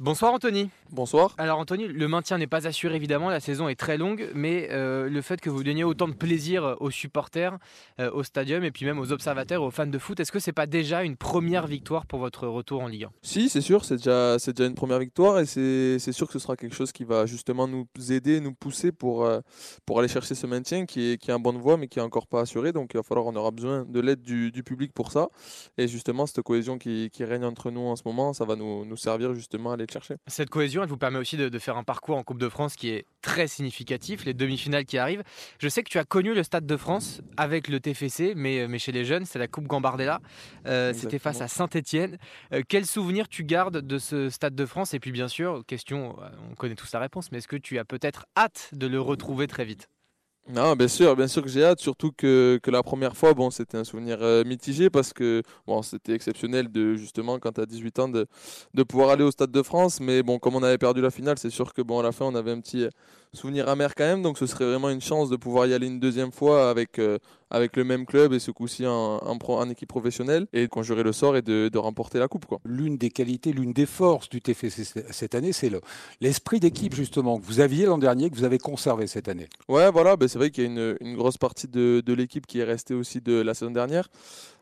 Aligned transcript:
Bonsoir 0.00 0.32
Anthony. 0.32 0.70
Bonsoir. 0.92 1.34
Alors 1.38 1.58
Anthony, 1.58 1.88
le 1.88 2.06
maintien 2.06 2.38
n'est 2.38 2.46
pas 2.46 2.68
assuré 2.68 2.94
évidemment, 2.94 3.30
la 3.30 3.40
saison 3.40 3.68
est 3.68 3.74
très 3.74 3.98
longue, 3.98 4.30
mais 4.32 4.68
euh, 4.70 5.10
le 5.10 5.22
fait 5.22 5.40
que 5.40 5.50
vous 5.50 5.64
donniez 5.64 5.82
autant 5.82 6.06
de 6.06 6.12
plaisir 6.12 6.76
aux 6.78 6.92
supporters, 6.92 7.58
euh, 7.98 8.08
au 8.12 8.22
stadium 8.22 8.62
et 8.62 8.70
puis 8.70 8.84
même 8.84 9.00
aux 9.00 9.10
observateurs, 9.10 9.60
aux 9.60 9.72
fans 9.72 9.88
de 9.88 9.98
foot, 9.98 10.20
est-ce 10.20 10.30
que 10.30 10.38
c'est 10.38 10.52
pas 10.52 10.66
déjà 10.66 11.02
une 11.02 11.16
première 11.16 11.66
victoire 11.66 12.06
pour 12.06 12.20
votre 12.20 12.46
retour 12.46 12.82
en 12.82 12.86
Ligue 12.86 13.06
1 13.06 13.10
Si, 13.22 13.48
c'est 13.48 13.60
sûr, 13.60 13.84
c'est 13.84 13.96
déjà, 13.96 14.36
déjà 14.36 14.66
une 14.66 14.76
première 14.76 15.00
victoire 15.00 15.40
et 15.40 15.46
c'est 15.46 16.12
sûr 16.12 16.28
que 16.28 16.32
ce 16.32 16.38
sera 16.38 16.54
quelque 16.54 16.76
chose 16.76 16.92
qui 16.92 17.02
va 17.02 17.26
justement 17.26 17.66
nous 17.66 17.88
aider, 18.12 18.38
nous 18.38 18.54
pousser 18.54 18.92
pour, 18.92 19.24
euh, 19.24 19.40
pour 19.84 19.98
aller 19.98 20.06
chercher 20.06 20.36
ce 20.36 20.46
maintien 20.46 20.86
qui 20.86 21.10
est, 21.10 21.18
qui 21.18 21.32
est 21.32 21.34
en 21.34 21.40
bonne 21.40 21.58
voie 21.58 21.76
mais 21.76 21.88
qui 21.88 21.98
n'est 21.98 22.04
encore 22.04 22.28
pas 22.28 22.42
assuré. 22.42 22.70
Donc 22.70 22.92
il 22.94 22.98
va 22.98 23.02
falloir, 23.02 23.26
on 23.26 23.34
aura 23.34 23.50
besoin 23.50 23.84
de 23.84 23.98
l'aide 23.98 24.22
du, 24.22 24.52
du, 24.52 24.62
public 24.62 24.92
pour 24.92 25.10
ça. 25.10 25.26
Et 25.76 25.88
justement, 25.88 26.26
cette 26.26 26.42
cohésion 26.42 26.78
qui, 26.78 27.10
qui, 27.12 27.24
règne 27.24 27.44
entre 27.44 27.72
nous 27.72 27.80
en 27.80 27.96
ce 27.96 28.02
moment, 28.06 28.32
ça 28.32 28.44
va 28.44 28.54
nous, 28.54 28.84
nous 28.84 28.96
servir 28.96 29.34
justement 29.34 29.72
à 29.72 29.74
aller 29.74 29.87
chercher. 29.92 30.16
Cette 30.26 30.50
cohésion, 30.50 30.82
elle 30.82 30.88
vous 30.88 30.96
permet 30.96 31.18
aussi 31.18 31.36
de, 31.36 31.58
faire 31.58 31.76
un 31.76 31.84
parcours 31.84 32.16
en 32.16 32.22
Coupe 32.22 32.38
de 32.38 32.48
France 32.48 32.76
qui 32.76 32.90
est 32.90 33.06
très 33.22 33.48
significatif, 33.48 34.24
les 34.24 34.34
demi-finales 34.34 34.84
qui 34.84 34.98
arrivent. 34.98 35.22
Je 35.58 35.68
sais 35.68 35.82
que 35.82 35.90
tu 35.90 35.98
as 35.98 36.04
connu 36.04 36.34
le 36.34 36.42
Stade 36.42 36.66
de 36.66 36.76
France 36.76 37.20
avec 37.36 37.68
le 37.68 37.80
TFC, 37.80 38.34
mais, 38.36 38.68
mais 38.68 38.78
chez 38.78 38.92
les 38.92 39.04
jeunes, 39.04 39.24
c'est 39.24 39.38
la 39.38 39.48
Coupe 39.48 39.66
Gambardella. 39.66 40.20
Euh, 40.66 40.92
c'était 40.94 41.18
face 41.18 41.40
à 41.40 41.48
Saint-Etienne. 41.48 42.18
Euh, 42.52 42.62
quel 42.66 42.86
souvenir 42.86 43.28
tu 43.28 43.44
gardes 43.44 43.78
de 43.78 43.98
ce 43.98 44.30
Stade 44.30 44.54
de 44.54 44.66
France? 44.66 44.94
Et 44.94 45.00
puis 45.00 45.12
bien 45.12 45.28
sûr, 45.28 45.64
question, 45.66 46.16
on 46.50 46.54
connaît 46.54 46.74
tous 46.74 46.92
la 46.92 47.00
réponse, 47.00 47.32
mais 47.32 47.38
est-ce 47.38 47.48
que 47.48 47.56
tu 47.56 47.78
as 47.78 47.84
peut-être 47.84 48.26
hâte 48.36 48.70
de 48.72 48.86
le 48.86 49.00
retrouver 49.00 49.46
très 49.46 49.64
vite? 49.64 49.88
Non, 50.50 50.74
bien 50.76 50.88
sûr, 50.88 51.14
bien 51.14 51.28
sûr 51.28 51.42
que 51.42 51.48
j'ai 51.48 51.62
hâte, 51.62 51.80
surtout 51.80 52.10
que, 52.10 52.58
la 52.66 52.82
première 52.82 53.16
fois, 53.16 53.34
bon, 53.34 53.50
c'était 53.50 53.76
un 53.76 53.84
souvenir 53.84 54.18
euh, 54.22 54.44
mitigé 54.44 54.88
parce 54.88 55.12
que 55.12 55.42
bon, 55.66 55.82
c'était 55.82 56.14
exceptionnel 56.14 56.70
de 56.72 56.94
justement 56.94 57.38
quand 57.38 57.52
tu 57.52 57.60
as 57.60 57.66
18 57.66 57.98
ans 57.98 58.08
de, 58.08 58.26
de, 58.72 58.82
pouvoir 58.82 59.10
aller 59.10 59.24
au 59.24 59.30
Stade 59.30 59.50
de 59.50 59.62
France, 59.62 60.00
mais 60.00 60.22
bon, 60.22 60.38
comme 60.38 60.56
on 60.56 60.62
avait 60.62 60.78
perdu 60.78 61.02
la 61.02 61.10
finale, 61.10 61.38
c'est 61.38 61.50
sûr 61.50 61.74
que 61.74 61.82
bon, 61.82 62.00
à 62.00 62.02
la 62.02 62.12
fin, 62.12 62.24
on 62.24 62.34
avait 62.34 62.52
un 62.52 62.60
petit 62.60 62.88
souvenir 63.32 63.68
amer 63.68 63.94
quand 63.94 64.04
même, 64.04 64.22
donc 64.22 64.38
ce 64.38 64.46
serait 64.46 64.64
vraiment 64.64 64.90
une 64.90 65.00
chance 65.00 65.30
de 65.30 65.36
pouvoir 65.36 65.66
y 65.66 65.74
aller 65.74 65.86
une 65.86 66.00
deuxième 66.00 66.32
fois 66.32 66.70
avec, 66.70 66.98
euh, 66.98 67.18
avec 67.50 67.76
le 67.76 67.84
même 67.84 68.06
club 68.06 68.32
et 68.32 68.38
ce 68.38 68.50
coup-ci 68.50 68.86
en, 68.86 69.20
en, 69.22 69.70
équipe 69.70 69.88
professionnelle 69.88 70.46
et 70.52 70.68
conjurer 70.68 71.02
le 71.02 71.12
sort 71.12 71.36
et 71.36 71.42
de, 71.42 71.68
de 71.68 71.78
remporter 71.78 72.18
la 72.18 72.28
coupe. 72.28 72.46
L'une 72.64 72.96
des 72.96 73.10
qualités, 73.10 73.52
l'une 73.52 73.72
des 73.72 73.86
forces 73.86 74.28
du 74.28 74.40
TFC 74.40 74.70
cette 75.10 75.34
année, 75.34 75.52
c'est 75.52 75.70
l'esprit 76.20 76.60
d'équipe 76.60 76.94
justement 76.94 77.38
que 77.38 77.44
vous 77.44 77.60
aviez 77.60 77.86
l'an 77.86 77.98
dernier, 77.98 78.30
que 78.30 78.36
vous 78.36 78.44
avez 78.44 78.58
conservé 78.58 79.06
cette 79.06 79.28
année. 79.28 79.48
Ouais, 79.68 79.90
voilà, 79.90 80.16
ben, 80.16 80.28
c'est 80.28 80.38
vrai 80.38 80.50
qu'il 80.50 80.64
y 80.64 80.66
a 80.66 80.70
une, 80.70 80.96
une 81.00 81.16
grosse 81.16 81.38
partie 81.38 81.68
de, 81.68 82.02
de 82.04 82.12
l'équipe 82.12 82.46
qui 82.46 82.60
est 82.60 82.64
restée 82.64 82.94
aussi 82.94 83.20
de 83.20 83.40
la 83.40 83.54
saison 83.54 83.70
dernière. 83.70 84.08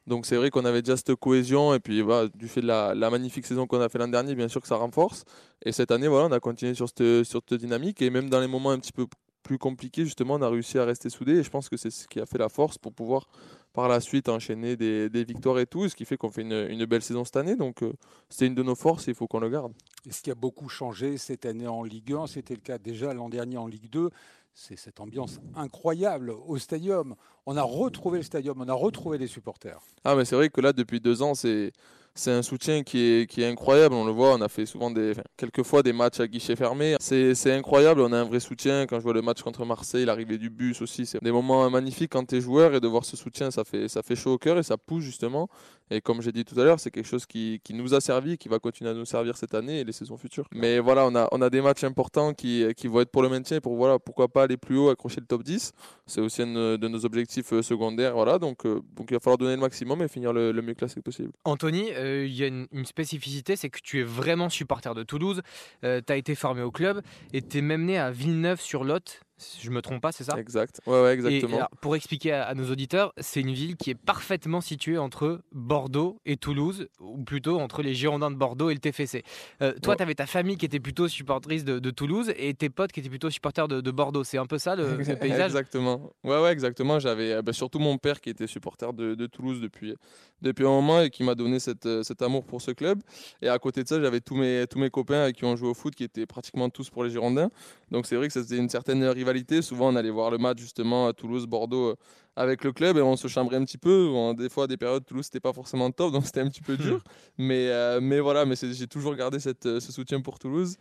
Donc 0.06 0.24
c'est 0.24 0.36
vrai 0.36 0.50
qu'on 0.50 0.64
avait 0.64 0.82
déjà 0.82 0.96
cette 0.96 1.14
cohésion 1.16 1.74
et 1.74 1.80
puis 1.80 2.00
voilà, 2.00 2.28
du 2.28 2.46
fait 2.46 2.60
de 2.60 2.66
la, 2.66 2.94
magnifique 3.10 3.44
saison 3.44 3.66
qu'on 3.66 3.80
a 3.80 3.88
fait 3.88 3.98
l'an 3.98 4.06
dernier, 4.08 4.36
bien 4.36 4.46
sûr 4.46 4.60
que 4.60 4.68
ça 4.68 4.76
renforce. 4.76 5.24
Et 5.64 5.72
cette 5.72 5.90
année, 5.90 6.06
voilà, 6.06 6.26
on 6.26 6.32
a 6.32 6.38
continué 6.38 6.74
sur 6.74 6.88
cette, 6.88 7.24
sur 7.24 7.40
cette 7.48 7.58
dynamique 7.58 8.00
et 8.02 8.10
même 8.10 8.30
dans 8.30 8.40
les 8.40 8.46
un 8.64 8.78
petit 8.78 8.92
peu 8.92 9.06
plus 9.42 9.58
compliqués, 9.58 10.04
justement, 10.04 10.34
on 10.34 10.42
a 10.42 10.48
réussi 10.48 10.76
à 10.78 10.84
rester 10.84 11.08
soudés 11.08 11.36
et 11.36 11.42
je 11.42 11.50
pense 11.50 11.68
que 11.68 11.76
c'est 11.76 11.90
ce 11.90 12.08
qui 12.08 12.20
a 12.20 12.26
fait 12.26 12.38
la 12.38 12.48
force 12.48 12.78
pour 12.78 12.92
pouvoir 12.92 13.28
par 13.72 13.88
la 13.88 14.00
suite 14.00 14.28
enchaîner 14.28 14.76
des, 14.76 15.24
victoires 15.24 15.58
et 15.60 15.66
tout, 15.66 15.88
ce 15.88 15.94
qui 15.94 16.04
fait 16.04 16.16
qu'on 16.16 16.30
fait 16.30 16.42
une, 16.42 16.84
belle 16.86 17.02
saison 17.02 17.24
cette 17.24 17.36
année. 17.36 17.54
Donc 17.54 17.82
euh, 17.82 17.92
c'est 18.28 18.46
une 18.46 18.54
de 18.54 18.62
nos 18.62 18.74
forces 18.74 19.06
et 19.06 19.12
il 19.12 19.14
faut 19.14 19.28
qu'on 19.28 19.38
le 19.38 19.50
garde. 19.50 19.72
Ce 20.10 20.20
qui 20.20 20.30
a 20.30 20.34
beaucoup 20.34 20.68
changé 20.68 21.16
cette 21.18 21.46
année 21.46 21.68
en 21.68 21.84
Ligue 21.84 22.12
1, 22.12 22.26
c'était 22.26 22.54
le 22.54 22.60
cas 22.60 22.78
déjà 22.78 23.14
l'an 23.14 23.28
dernier 23.28 23.58
en 23.58 23.66
Ligue 23.66 23.90
2 23.90 24.10
c'est 24.56 24.76
cette 24.76 25.00
ambiance 25.00 25.38
incroyable 25.54 26.30
au 26.30 26.56
stadium. 26.56 27.14
On 27.48 27.56
a 27.56 27.62
retrouvé 27.62 28.18
le 28.18 28.24
stadium, 28.24 28.60
on 28.60 28.68
a 28.68 28.72
retrouvé 28.72 29.18
les 29.18 29.28
supporters. 29.28 29.80
Ah 30.04 30.16
mais 30.16 30.24
c'est 30.24 30.34
vrai 30.34 30.48
que 30.48 30.60
là 30.60 30.72
depuis 30.72 31.00
deux 31.00 31.22
ans 31.22 31.36
c'est 31.36 31.72
c'est 32.16 32.32
un 32.32 32.42
soutien 32.42 32.82
qui 32.82 32.98
est, 32.98 33.30
qui 33.30 33.42
est 33.42 33.46
incroyable. 33.46 33.94
On 33.94 34.04
le 34.04 34.10
voit, 34.10 34.34
on 34.34 34.40
a 34.40 34.48
fait 34.48 34.64
souvent 34.64 34.90
des, 34.90 35.12
quelques 35.36 35.62
fois 35.62 35.82
des 35.82 35.92
matchs 35.92 36.18
à 36.18 36.26
guichet 36.26 36.56
fermé. 36.56 36.96
C'est 36.98 37.52
incroyable, 37.52 38.00
on 38.00 38.10
a 38.12 38.18
un 38.18 38.24
vrai 38.24 38.40
soutien. 38.40 38.86
Quand 38.86 38.98
je 38.98 39.02
vois 39.02 39.12
le 39.12 39.22
match 39.22 39.42
contre 39.42 39.64
Marseille, 39.64 40.06
l'arrivée 40.06 40.38
du 40.38 40.48
bus 40.48 40.80
aussi, 40.80 41.04
c'est 41.04 41.22
des 41.22 41.30
moments 41.30 41.68
magnifiques 41.70 42.12
quand 42.12 42.24
tu 42.24 42.36
es 42.36 42.40
joueur 42.40 42.74
et 42.74 42.80
de 42.80 42.88
voir 42.88 43.04
ce 43.04 43.16
soutien, 43.16 43.50
ça 43.50 43.64
fait, 43.64 43.88
ça 43.88 44.02
fait 44.02 44.16
chaud 44.16 44.32
au 44.32 44.38
cœur 44.38 44.58
et 44.58 44.62
ça 44.62 44.78
pousse 44.78 45.04
justement. 45.04 45.48
Et 45.90 46.00
comme 46.00 46.20
j'ai 46.22 46.32
dit 46.32 46.44
tout 46.44 46.58
à 46.58 46.64
l'heure, 46.64 46.80
c'est 46.80 46.90
quelque 46.90 47.06
chose 47.06 47.26
qui, 47.26 47.60
qui, 47.62 47.74
nous 47.74 47.94
a 47.94 48.00
servi, 48.00 48.38
qui 48.38 48.48
va 48.48 48.58
continuer 48.58 48.90
à 48.90 48.94
nous 48.94 49.04
servir 49.04 49.36
cette 49.36 49.54
année 49.54 49.80
et 49.80 49.84
les 49.84 49.92
saisons 49.92 50.16
futures. 50.16 50.46
Mais 50.52 50.80
voilà, 50.80 51.06
on 51.06 51.14
a, 51.14 51.28
on 51.30 51.42
a 51.42 51.50
des 51.50 51.60
matchs 51.60 51.84
importants 51.84 52.32
qui, 52.32 52.64
qui 52.76 52.88
vont 52.88 53.02
être 53.02 53.10
pour 53.10 53.22
le 53.22 53.28
maintien, 53.28 53.60
pour 53.60 53.76
voilà, 53.76 53.98
pourquoi 53.98 54.28
pas 54.28 54.44
aller 54.44 54.56
plus 54.56 54.78
haut, 54.78 54.88
accrocher 54.88 55.20
le 55.20 55.26
top 55.26 55.42
10. 55.42 55.72
C'est 56.06 56.20
aussi 56.20 56.42
un 56.42 56.46
de 56.46 56.88
nos 56.88 57.04
objectifs 57.04 57.35
euh, 57.52 57.62
secondaires. 57.62 58.14
Voilà, 58.14 58.38
donc, 58.38 58.66
euh, 58.66 58.80
donc 58.96 59.10
il 59.10 59.14
va 59.14 59.20
falloir 59.20 59.38
donner 59.38 59.54
le 59.54 59.60
maximum 59.60 60.02
et 60.02 60.08
finir 60.08 60.32
le, 60.32 60.52
mieux 60.62 60.74
classé 60.74 61.00
possible. 61.00 61.30
Anthony, 61.44 61.92
euh, 61.92 62.26
il 62.26 62.34
y 62.34 62.44
a 62.44 62.46
une, 62.46 62.66
spécificité, 62.84 63.56
c'est 63.56 63.68
que 63.70 63.80
tu 63.82 64.00
es 64.00 64.04
vraiment 64.04 64.48
supporter 64.48 64.94
de 64.94 65.02
Toulouse. 65.02 65.42
tu 65.82 65.88
as 65.88 66.16
été 66.16 66.34
formé 66.34 66.62
au 66.62 66.70
club 66.70 67.02
et 67.32 67.42
tu 67.42 67.58
es 67.58 67.60
même 67.60 67.84
né 67.84 67.98
à 67.98 68.10
Villeneuve-sur-Lot 68.10 69.20
je 69.60 69.70
me 69.70 69.82
trompe 69.82 70.00
pas, 70.00 70.12
c'est 70.12 70.24
ça? 70.24 70.38
Exact. 70.38 70.80
Ouais, 70.86 71.02
ouais, 71.02 71.12
exactement. 71.12 71.68
pour 71.82 71.94
expliquer 71.94 72.32
à, 72.32 72.54
nos 72.54 72.70
auditeurs, 72.70 73.12
c'est 73.18 73.40
une 73.40 73.52
ville 73.52 73.76
qui 73.76 73.90
est 73.90 73.94
parfaitement 73.94 74.62
située 74.62 74.96
entre 74.96 75.42
Bordeaux 75.52 76.20
et 76.24 76.36
Toulouse, 76.36 76.88
ou 77.00 77.22
plutôt 77.22 77.60
entre 77.60 77.82
les 77.82 77.94
Girondins 77.94 78.30
de 78.30 78.36
Bordeaux 78.36 78.70
et 78.70 78.74
le 78.74 78.80
TFC. 78.80 79.24
Euh, 79.60 79.74
toi, 79.82 79.94
tu 79.94 80.02
avais 80.02 80.14
ta 80.14 80.26
famille 80.26 80.56
qui 80.56 80.64
était 80.64 80.80
plutôt 80.80 81.06
supportrice 81.06 81.64
de, 81.64 81.90
Toulouse 81.90 82.32
et 82.36 82.54
tes 82.54 82.70
potes 82.70 82.92
qui 82.92 83.00
étaient 83.00 83.08
plutôt 83.08 83.30
supporters 83.30 83.68
de, 83.68 83.90
Bordeaux. 83.90 84.24
C'est 84.24 84.38
un 84.38 84.46
peu 84.46 84.58
ça 84.58 84.74
le, 84.74 84.96
paysage? 85.20 85.46
Exactement. 85.46 86.12
Ouais, 86.24 86.40
ouais, 86.40 86.52
exactement. 86.52 86.98
J'avais 86.98 87.32
euh, 87.32 87.42
bah, 87.42 87.52
surtout 87.52 87.78
mon 87.78 87.98
père 87.98 88.20
qui 88.20 88.30
était 88.30 88.46
supporter 88.46 88.92
de, 88.92 89.26
Toulouse 89.26 89.60
depuis, 89.60 89.94
depuis 90.40 90.64
un 90.64 90.70
moment 90.70 91.02
et 91.02 91.10
qui 91.10 91.24
m'a 91.24 91.34
donné 91.34 91.58
cette, 91.58 91.86
euh, 91.86 92.02
cet 92.02 92.22
amour 92.22 92.44
pour 92.44 92.62
ce 92.62 92.70
club. 92.70 93.02
Et 93.42 93.48
à 93.48 93.58
côté 93.58 93.82
de 93.82 93.88
ça, 93.88 94.00
j'avais 94.00 94.20
tous 94.20 94.36
mes, 94.36 94.66
tous 94.68 94.78
mes 94.78 94.90
copains 94.90 95.32
qui 95.32 95.44
ont 95.44 95.56
joué 95.56 95.68
au 95.68 95.74
foot 95.74 95.94
qui 95.94 96.04
étaient 96.04 96.26
pratiquement 96.26 96.70
tous 96.70 96.88
pour 96.88 97.04
les 97.04 97.10
Girondins. 97.10 97.50
Donc 97.90 98.06
c'est 98.06 98.16
vrai 98.16 98.28
que 98.28 98.32
ça 98.32 98.42
c'était 98.42 98.56
une 98.56 98.68
certaine 98.68 99.04
rivalité. 99.04 99.25
Souvent 99.62 99.92
on 99.92 99.96
allait 99.96 100.10
voir 100.10 100.30
le 100.30 100.38
match 100.38 100.58
justement 100.58 101.06
à 101.08 101.12
Toulouse, 101.12 101.46
Bordeaux 101.46 101.90
euh, 101.90 101.96
avec 102.36 102.62
le 102.64 102.72
club 102.72 102.98
et 102.98 103.02
on 103.02 103.16
se 103.16 103.28
chambrait 103.28 103.56
un 103.56 103.64
petit 103.64 103.78
peu. 103.78 104.10
des 104.36 104.48
fois, 104.48 104.66
des 104.66 104.76
périodes, 104.76 105.04
Toulouse, 105.04 105.24
c'était 105.24 105.40
pas 105.40 105.54
forcément 105.54 105.90
top, 105.90 106.12
donc 106.12 106.26
c'était 106.26 106.40
un 106.40 106.48
petit 106.48 106.60
peu 106.60 106.76
dur. 106.76 107.02
mais, 107.38 107.68
euh, 107.70 107.98
mais 108.00 108.20
voilà, 108.20 108.44
mais 108.44 108.54
j'ai 108.56 108.86
toujours 108.86 109.14
gardé 109.14 109.40
cette, 109.40 109.66
euh, 109.66 109.80
ce 109.80 109.90
soutien 109.90 110.20
pour 110.20 110.38
Toulouse. 110.38 110.76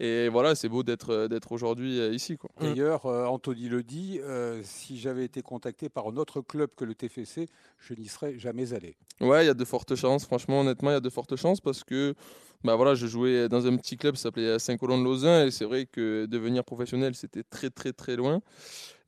Et 0.00 0.28
voilà, 0.28 0.54
c'est 0.54 0.68
beau 0.68 0.82
d'être 0.82 1.26
d'être 1.28 1.52
aujourd'hui 1.52 1.98
ici. 2.08 2.36
D'ailleurs, 2.60 3.06
Anthony 3.06 3.68
le 3.68 3.82
dit, 3.82 4.20
si 4.62 4.98
j'avais 4.98 5.24
été 5.24 5.40
contacté 5.40 5.88
par 5.88 6.08
un 6.08 6.16
autre 6.16 6.42
club 6.42 6.70
que 6.76 6.84
le 6.84 6.94
TFC, 6.94 7.48
je 7.78 7.94
n'y 7.94 8.06
serais 8.06 8.38
jamais 8.38 8.74
allé. 8.74 8.96
Ouais, 9.22 9.44
il 9.44 9.46
y 9.46 9.50
a 9.50 9.54
de 9.54 9.64
fortes 9.64 9.94
chances. 9.94 10.26
Franchement, 10.26 10.60
honnêtement, 10.60 10.90
il 10.90 10.94
y 10.94 10.96
a 10.96 11.00
de 11.00 11.08
fortes 11.08 11.36
chances 11.36 11.62
parce 11.62 11.82
que 11.82 12.14
bah 12.62 12.74
voilà, 12.74 12.94
je 12.94 13.06
jouais 13.06 13.48
dans 13.48 13.66
un 13.66 13.76
petit 13.76 13.96
club 13.96 14.16
qui 14.16 14.20
s'appelait 14.20 14.58
Saint-Colomb-de-Lauzun 14.58 15.46
et 15.46 15.50
c'est 15.50 15.64
vrai 15.64 15.86
que 15.86 16.26
devenir 16.26 16.64
professionnel, 16.64 17.14
c'était 17.14 17.42
très 17.42 17.70
très 17.70 17.92
très 17.92 18.16
loin. 18.16 18.42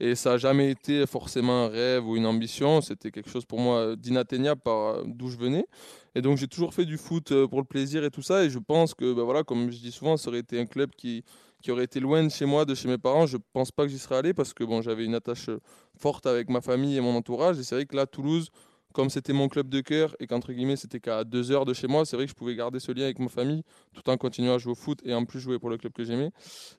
Et 0.00 0.14
ça 0.14 0.30
n'a 0.30 0.36
jamais 0.36 0.70
été 0.70 1.06
forcément 1.06 1.64
un 1.64 1.68
rêve 1.68 2.06
ou 2.06 2.16
une 2.16 2.26
ambition, 2.26 2.80
c'était 2.80 3.10
quelque 3.10 3.30
chose 3.30 3.44
pour 3.44 3.58
moi 3.58 3.96
d'inatteignable 3.96 4.60
par 4.60 5.04
d'où 5.04 5.28
je 5.28 5.36
venais. 5.36 5.66
Et 6.14 6.22
donc 6.22 6.36
j'ai 6.38 6.46
toujours 6.46 6.72
fait 6.72 6.84
du 6.84 6.98
foot 6.98 7.32
euh, 7.32 7.48
pour 7.48 7.58
le 7.58 7.64
plaisir 7.64 8.04
et 8.04 8.10
tout 8.10 8.22
ça. 8.22 8.44
Et 8.44 8.50
je 8.50 8.58
pense 8.58 8.94
que, 8.94 9.12
bah 9.12 9.24
voilà, 9.24 9.42
comme 9.42 9.70
je 9.70 9.78
dis 9.78 9.92
souvent, 9.92 10.16
ça 10.16 10.28
aurait 10.30 10.38
été 10.38 10.60
un 10.60 10.66
club 10.66 10.90
qui, 10.96 11.24
qui 11.62 11.72
aurait 11.72 11.84
été 11.84 12.00
loin 12.00 12.22
de 12.22 12.28
chez 12.28 12.44
moi, 12.44 12.64
de 12.64 12.74
chez 12.74 12.88
mes 12.88 12.98
parents. 12.98 13.26
Je 13.26 13.36
ne 13.36 13.42
pense 13.52 13.72
pas 13.72 13.84
que 13.84 13.88
j'y 13.88 13.98
serais 13.98 14.16
allé 14.16 14.34
parce 14.34 14.54
que 14.54 14.62
bon, 14.62 14.82
j'avais 14.82 15.04
une 15.04 15.14
attache 15.14 15.50
forte 15.96 16.26
avec 16.26 16.48
ma 16.48 16.60
famille 16.60 16.96
et 16.96 17.00
mon 17.00 17.16
entourage. 17.16 17.58
Et 17.58 17.64
c'est 17.64 17.74
vrai 17.74 17.86
que 17.86 17.96
là, 17.96 18.06
Toulouse, 18.06 18.50
comme 18.98 19.10
c'était 19.10 19.32
mon 19.32 19.46
club 19.46 19.68
de 19.68 19.80
cœur 19.80 20.16
et 20.18 20.26
qu'entre 20.26 20.52
guillemets 20.52 20.74
c'était 20.74 20.98
qu'à 20.98 21.22
deux 21.22 21.52
heures 21.52 21.64
de 21.64 21.72
chez 21.72 21.86
moi, 21.86 22.04
c'est 22.04 22.16
vrai 22.16 22.24
que 22.24 22.32
je 22.32 22.34
pouvais 22.34 22.56
garder 22.56 22.80
ce 22.80 22.90
lien 22.90 23.04
avec 23.04 23.20
ma 23.20 23.28
famille 23.28 23.62
tout 23.94 24.10
en 24.10 24.16
continuant 24.16 24.54
à 24.54 24.58
jouer 24.58 24.72
au 24.72 24.74
foot 24.74 24.98
et 25.04 25.14
en 25.14 25.24
plus 25.24 25.38
jouer 25.38 25.60
pour 25.60 25.70
le 25.70 25.76
club 25.76 25.92
que 25.92 26.02
j'aimais. 26.02 26.32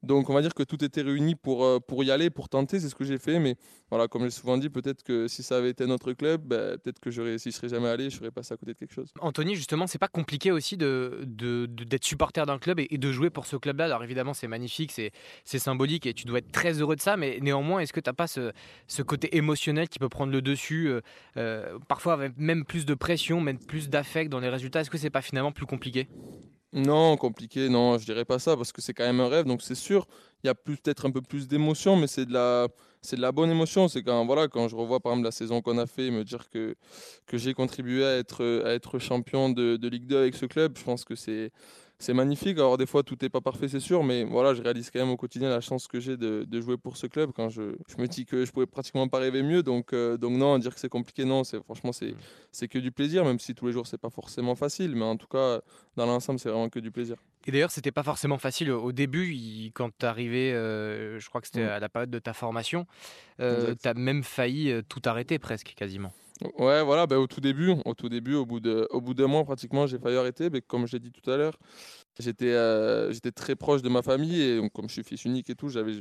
Donc 0.03 0.29
on 0.29 0.33
va 0.33 0.41
dire 0.41 0.53
que 0.53 0.63
tout 0.63 0.83
était 0.83 1.01
réuni 1.01 1.35
pour, 1.35 1.63
euh, 1.63 1.79
pour 1.79 2.03
y 2.03 2.11
aller, 2.11 2.29
pour 2.29 2.49
tenter, 2.49 2.81
c'est 2.81 2.89
ce 2.89 2.95
que 2.95 3.05
j'ai 3.05 3.19
fait. 3.19 3.39
Mais 3.39 3.55
voilà, 3.89 4.09
comme 4.09 4.23
j'ai 4.23 4.31
souvent 4.31 4.57
dit, 4.57 4.69
peut-être 4.69 5.01
que 5.01 5.29
si 5.29 5.43
ça 5.43 5.57
avait 5.57 5.69
été 5.69 5.85
notre 5.85 6.11
club, 6.11 6.41
ben, 6.43 6.77
peut-être 6.77 6.99
que 6.99 7.09
j'aurais, 7.09 7.37
si 7.37 7.51
je 7.51 7.55
serais 7.55 7.69
jamais 7.69 7.87
allé, 7.87 8.09
je 8.09 8.17
serais 8.17 8.31
passé 8.31 8.53
à 8.53 8.57
côté 8.57 8.73
de 8.73 8.77
quelque 8.77 8.93
chose. 8.93 9.13
Anthony, 9.21 9.55
justement, 9.55 9.87
c'est 9.87 9.97
pas 9.97 10.09
compliqué 10.09 10.51
aussi 10.51 10.75
de, 10.75 11.25
d'être 11.25 12.03
supporter 12.03 12.45
d'un 12.45 12.59
club 12.59 12.79
et, 12.79 12.97
de 12.97 13.11
jouer 13.13 13.29
pour 13.29 13.45
ce 13.45 13.55
club-là. 13.55 13.85
Alors 13.85 14.03
évidemment, 14.03 14.33
c'est 14.33 14.47
magnifique, 14.49 14.91
c'est, 14.91 15.11
c'est 15.45 15.59
symbolique 15.59 16.05
et 16.05 16.13
tu 16.13 16.25
dois 16.25 16.39
être 16.39 16.51
très 16.51 16.81
heureux 16.81 16.95
de 16.95 17.01
ça. 17.01 17.17
Mais 17.17 17.39
néanmoins, 17.41 17.79
est-ce 17.79 17.93
que 17.93 18.01
tu 18.01 18.09
n'as 18.09 18.13
pas 18.13 18.27
ce, 18.27 18.51
ce 18.87 19.01
côté 19.01 19.37
émotionnel 19.37 19.87
qui 19.87 19.99
peut 19.99 20.09
prendre 20.09 20.31
le 20.31 20.41
dessus, 20.41 20.89
euh, 20.89 21.01
euh, 21.37 21.79
parfois 22.09 22.25
avec 22.25 22.37
même 22.37 22.65
plus 22.65 22.85
de 22.85 22.93
pression, 22.93 23.41
même 23.41 23.59
plus 23.59 23.89
d'affect 23.89 24.31
dans 24.31 24.39
les 24.39 24.49
résultats 24.49 24.81
Est-ce 24.81 24.89
que 24.89 24.97
c'est 24.97 25.09
pas 25.09 25.21
finalement 25.21 25.51
plus 25.51 25.65
compliqué? 25.65 26.07
Non, 26.71 27.17
compliqué, 27.17 27.67
non, 27.67 27.97
je 27.97 28.05
dirais 28.05 28.25
pas 28.25 28.37
ça 28.37 28.55
parce 28.55 28.71
que 28.71 28.79
c'est 28.81 28.93
quand 28.93 29.05
même 29.05 29.19
un 29.19 29.27
rêve. 29.27 29.45
Donc 29.45 29.63
c'est 29.63 29.75
sûr, 29.75 30.05
il 30.43 30.47
y 30.47 30.49
a 30.49 30.55
peut-être 30.55 31.07
un 31.07 31.11
peu 31.11 31.21
plus 31.21 31.47
d'émotion, 31.47 31.95
mais 31.95 32.05
c'est 32.05 32.25
de 32.27 32.33
la, 32.33 32.67
c'est 33.01 33.15
de 33.15 33.21
la 33.21 33.31
bonne 33.31 33.49
émotion. 33.49 33.87
C'est 33.87 34.03
quand 34.03 34.23
voilà, 34.27 34.47
quand 34.47 34.67
je 34.67 34.75
revois 34.75 34.99
par 34.99 35.13
exemple 35.13 35.25
la 35.25 35.31
saison 35.31 35.61
qu'on 35.61 35.79
a 35.79 35.87
fait, 35.87 36.11
me 36.11 36.23
dire 36.23 36.47
que 36.49 36.75
que 37.25 37.37
j'ai 37.39 37.55
contribué 37.55 38.05
à 38.05 38.17
être 38.17 38.63
à 38.65 38.73
être 38.73 38.99
champion 38.99 39.49
de, 39.49 39.77
de 39.77 39.87
Ligue 39.87 40.05
2 40.05 40.17
avec 40.17 40.35
ce 40.35 40.45
club, 40.45 40.77
je 40.77 40.83
pense 40.83 41.05
que 41.05 41.15
c'est 41.15 41.51
c'est 41.99 42.13
magnifique. 42.13 42.57
Alors 42.57 42.77
des 42.77 42.85
fois 42.85 43.03
tout 43.03 43.17
n'est 43.21 43.29
pas 43.29 43.41
parfait, 43.41 43.67
c'est 43.67 43.81
sûr, 43.81 44.03
mais 44.03 44.23
voilà, 44.23 44.53
je 44.53 44.61
réalise 44.61 44.89
quand 44.89 44.99
même 44.99 45.09
au 45.09 45.17
quotidien 45.17 45.49
la 45.49 45.61
chance 45.61 45.87
que 45.87 45.99
j'ai 45.99 46.17
de, 46.17 46.61
jouer 46.61 46.77
pour 46.77 46.97
ce 46.97 47.07
club. 47.07 47.31
Quand 47.35 47.49
je, 47.49 47.61
me 47.97 48.07
dis 48.07 48.25
que 48.25 48.45
je 48.45 48.51
pouvais 48.51 48.65
pratiquement 48.65 49.07
pas 49.07 49.19
rêver 49.19 49.43
mieux, 49.43 49.61
donc 49.61 49.93
euh, 49.93 50.17
donc 50.17 50.33
non, 50.33 50.57
dire 50.57 50.73
que 50.73 50.79
c'est 50.79 50.89
compliqué, 50.89 51.25
non, 51.25 51.43
c'est 51.43 51.61
franchement 51.61 51.91
c'est 51.91 52.15
c'est 52.51 52.67
que 52.67 52.79
du 52.79 52.91
plaisir, 52.91 53.25
même 53.25 53.39
si 53.39 53.53
tous 53.53 53.67
les 53.67 53.73
jours 53.73 53.85
c'est 53.85 53.97
pas 53.97 54.09
forcément 54.09 54.55
facile, 54.55 54.95
mais 54.95 55.05
en 55.05 55.17
tout 55.17 55.27
cas 55.27 55.61
dans 55.97 56.05
l'ensemble 56.05 56.39
c'est 56.39 56.49
vraiment 56.49 56.69
que 56.69 56.79
du 56.79 56.91
plaisir. 56.91 57.17
Et 57.47 57.51
d'ailleurs, 57.51 57.71
c'était 57.71 57.91
pas 57.91 58.03
forcément 58.03 58.37
facile 58.37 58.69
au 58.71 58.91
début, 58.91 59.71
quand 59.73 59.89
tu 59.97 60.05
arrivé, 60.05 60.53
euh, 60.53 61.19
je 61.19 61.29
crois 61.29 61.41
que 61.41 61.47
c'était 61.47 61.63
à 61.63 61.79
la 61.79 61.89
période 61.89 62.11
de 62.11 62.19
ta 62.19 62.33
formation, 62.33 62.85
euh, 63.39 63.73
tu 63.81 63.87
as 63.87 63.93
même 63.93 64.23
failli 64.23 64.73
tout 64.87 65.01
arrêter 65.05 65.39
presque, 65.39 65.73
quasiment. 65.75 66.13
Ouais, 66.57 66.83
voilà, 66.83 67.05
ben, 67.05 67.17
au 67.17 67.27
tout 67.27 67.41
début, 67.41 67.73
au 67.83 67.93
tout 67.93 68.07
début, 68.07 68.35
au 68.35 68.45
bout 68.45 68.59
de, 68.59 68.87
au 68.91 69.01
bout 69.01 69.13
d'un 69.13 69.27
mois 69.27 69.43
pratiquement, 69.43 69.87
j'ai 69.87 69.99
failli 69.99 70.15
arrêter. 70.15 70.49
Mais 70.49 70.61
comme 70.61 70.87
je 70.87 70.93
l'ai 70.93 70.99
dit 70.99 71.11
tout 71.11 71.29
à 71.29 71.35
l'heure, 71.35 71.57
j'étais, 72.17 72.53
euh, 72.53 73.11
j'étais 73.11 73.31
très 73.31 73.55
proche 73.55 73.81
de 73.81 73.89
ma 73.89 74.01
famille 74.01 74.41
et 74.41 74.69
comme 74.73 74.87
je 74.87 74.93
suis 74.93 75.03
fils 75.03 75.25
unique 75.25 75.49
et 75.49 75.55
tout, 75.55 75.69
j'avais 75.69 75.95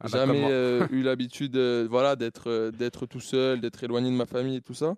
ah 0.00 0.08
bah, 0.10 0.26
jamais 0.26 0.46
euh, 0.50 0.86
eu 0.90 1.02
l'habitude, 1.02 1.56
euh, 1.56 1.86
voilà, 1.90 2.16
d'être, 2.16 2.70
d'être 2.70 3.06
tout 3.06 3.20
seul, 3.20 3.60
d'être 3.60 3.82
éloigné 3.82 4.10
de 4.10 4.16
ma 4.16 4.26
famille 4.26 4.56
et 4.56 4.60
tout 4.60 4.74
ça. 4.74 4.94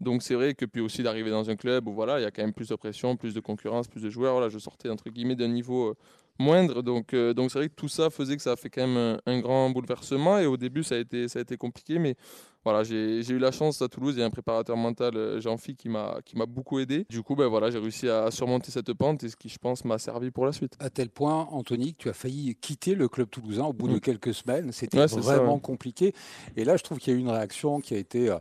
Donc 0.00 0.22
c'est 0.22 0.34
vrai 0.34 0.54
que 0.54 0.64
puis 0.64 0.80
aussi 0.80 1.02
d'arriver 1.02 1.30
dans 1.30 1.48
un 1.48 1.56
club 1.56 1.88
où 1.88 1.92
voilà, 1.94 2.20
il 2.20 2.22
y 2.22 2.26
a 2.26 2.30
quand 2.30 2.42
même 2.42 2.52
plus 2.52 2.68
de 2.68 2.76
pression, 2.76 3.16
plus 3.16 3.34
de 3.34 3.40
concurrence, 3.40 3.88
plus 3.88 4.02
de 4.02 4.10
joueurs. 4.10 4.34
Voilà, 4.34 4.48
je 4.48 4.58
sortais 4.58 4.90
entre 4.90 5.08
guillemets 5.10 5.34
d'un 5.34 5.48
niveau 5.48 5.96
moindre. 6.38 6.82
Donc, 6.82 7.16
donc 7.16 7.50
c'est 7.50 7.58
vrai 7.58 7.68
que 7.68 7.74
tout 7.74 7.88
ça 7.88 8.08
faisait 8.10 8.36
que 8.36 8.42
ça 8.42 8.52
a 8.52 8.56
fait 8.56 8.70
quand 8.70 8.86
même 8.86 8.96
un, 8.96 9.32
un, 9.32 9.40
grand 9.40 9.70
bouleversement. 9.70 10.38
Et 10.38 10.46
au 10.46 10.56
début, 10.56 10.84
ça 10.84 10.94
a 10.94 10.98
été, 10.98 11.26
ça 11.26 11.40
a 11.40 11.42
été 11.42 11.56
compliqué. 11.56 11.98
Mais 11.98 12.14
voilà, 12.64 12.82
j'ai 12.82 13.30
eu 13.30 13.38
la 13.38 13.52
chance 13.52 13.80
à 13.82 13.88
Toulouse, 13.88 14.14
il 14.16 14.20
y 14.20 14.22
a 14.22 14.26
un 14.26 14.30
préparateur 14.30 14.76
mental, 14.76 15.16
euh, 15.16 15.40
Jean-Phi, 15.40 15.76
qui 15.76 15.88
m'a 15.88 16.20
beaucoup 16.46 16.78
aidé. 16.80 17.06
Du 17.08 17.22
coup, 17.22 17.36
ben 17.36 17.46
voilà, 17.46 17.70
j'ai 17.70 17.78
réussi 17.78 18.08
à 18.08 18.30
surmonter 18.30 18.70
cette 18.70 18.92
pente 18.92 19.22
et 19.24 19.28
ce 19.28 19.36
qui, 19.36 19.48
je 19.48 19.58
pense, 19.58 19.84
m'a 19.84 19.98
servi 19.98 20.30
pour 20.30 20.44
la 20.44 20.52
suite. 20.52 20.74
À 20.80 20.90
tel 20.90 21.08
point, 21.08 21.48
Anthony, 21.52 21.94
que 21.94 22.02
tu 22.02 22.08
as 22.08 22.12
failli 22.12 22.56
quitter 22.56 22.94
le 22.94 23.08
club 23.08 23.30
toulousain 23.30 23.64
au 23.64 23.72
bout 23.72 23.88
de 23.88 23.94
mm. 23.94 24.00
quelques 24.00 24.34
semaines. 24.34 24.72
C'était 24.72 25.06
vraiment 25.06 25.58
compliqué. 25.58 26.14
Et 26.56 26.64
là, 26.64 26.76
je 26.76 26.82
trouve 26.82 26.98
qu'il 26.98 27.12
y 27.12 27.16
a 27.16 27.18
eu 27.18 27.22
une 27.22 27.30
réaction 27.30 27.80
qui 27.80 27.94
a 27.94 27.98
été 27.98 28.28
euh, 28.28 28.38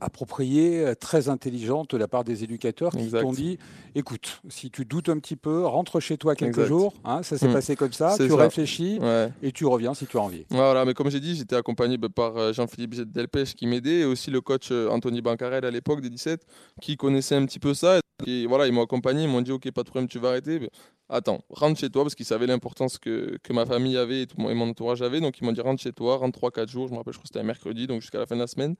appropriée, 0.00 0.84
euh, 0.84 0.94
très 0.94 1.28
intelligente 1.28 1.90
de 1.90 1.96
la 1.96 2.08
part 2.08 2.24
des 2.24 2.44
éducateurs 2.44 2.92
qui 2.92 3.10
t'ont 3.10 3.32
dit 3.32 3.58
écoute, 3.94 4.42
si 4.48 4.70
tu 4.70 4.84
doutes 4.84 5.08
un 5.08 5.18
petit 5.18 5.36
peu, 5.36 5.64
rentre 5.64 6.00
chez 6.00 6.18
toi 6.18 6.34
quelques 6.34 6.64
jours. 6.64 6.94
Hein, 7.04 7.22
ça 7.22 7.36
s'est 7.36 7.48
mm. 7.48 7.52
passé 7.52 7.76
comme 7.76 7.92
ça. 7.92 8.14
Tu 8.16 8.32
réfléchis 8.32 9.00
et 9.42 9.52
tu 9.52 9.66
reviens 9.66 9.94
si 9.94 10.06
tu 10.06 10.16
as 10.18 10.22
envie. 10.22 10.46
Voilà, 10.50 10.84
mais 10.84 10.94
comme 10.94 11.10
j'ai 11.10 11.20
dit, 11.20 11.34
j'étais 11.34 11.56
accompagné 11.56 11.98
bah, 11.98 12.08
par 12.14 12.52
Jean-Philippe 12.52 12.94
Delpech 13.12 13.55
qui 13.56 13.66
m'aidait 13.66 14.00
et 14.00 14.04
aussi 14.04 14.30
le 14.30 14.40
coach 14.40 14.68
euh, 14.70 14.88
Anthony 14.88 15.22
Bancarel 15.22 15.64
à 15.64 15.70
l'époque 15.70 16.00
des 16.00 16.10
17 16.10 16.46
qui 16.80 16.96
connaissait 16.96 17.34
un 17.34 17.46
petit 17.46 17.58
peu 17.58 17.74
ça. 17.74 18.00
Et 18.26 18.46
voilà, 18.46 18.66
ils 18.66 18.72
m'ont 18.72 18.82
accompagné, 18.82 19.24
ils 19.24 19.28
m'ont 19.28 19.42
dit 19.42 19.52
Ok, 19.52 19.70
pas 19.72 19.82
de 19.82 19.88
problème, 19.88 20.08
tu 20.08 20.18
vas 20.18 20.28
arrêter. 20.28 20.70
attends, 21.08 21.40
rentre 21.50 21.78
chez 21.78 21.90
toi 21.90 22.02
parce 22.02 22.14
qu'ils 22.14 22.26
savaient 22.26 22.46
l'importance 22.46 22.98
que, 22.98 23.38
que, 23.42 23.52
ma 23.52 23.66
famille 23.66 23.96
avait 23.98 24.22
et, 24.22 24.26
tout 24.26 24.40
mon, 24.40 24.68
entourage 24.68 25.02
avait. 25.02 25.20
Donc 25.20 25.38
ils 25.40 25.44
m'ont 25.44 25.52
dit 25.52 25.60
rentre 25.60 25.82
chez 25.82 25.92
toi, 25.92 26.16
rentre 26.16 26.38
3-4 26.38 26.68
jours. 26.68 26.88
Je 26.88 26.92
me 26.92 26.98
rappelle, 26.98 27.12
je 27.12 27.18
crois 27.18 27.24
que 27.24 27.28
c'était 27.28 27.40
un 27.40 27.44
mercredi, 27.44 27.86
donc 27.86 28.00
jusqu'à 28.00 28.18
la 28.18 28.26
fin 28.26 28.36
de 28.36 28.40
la 28.40 28.46
semaine. 28.46 28.76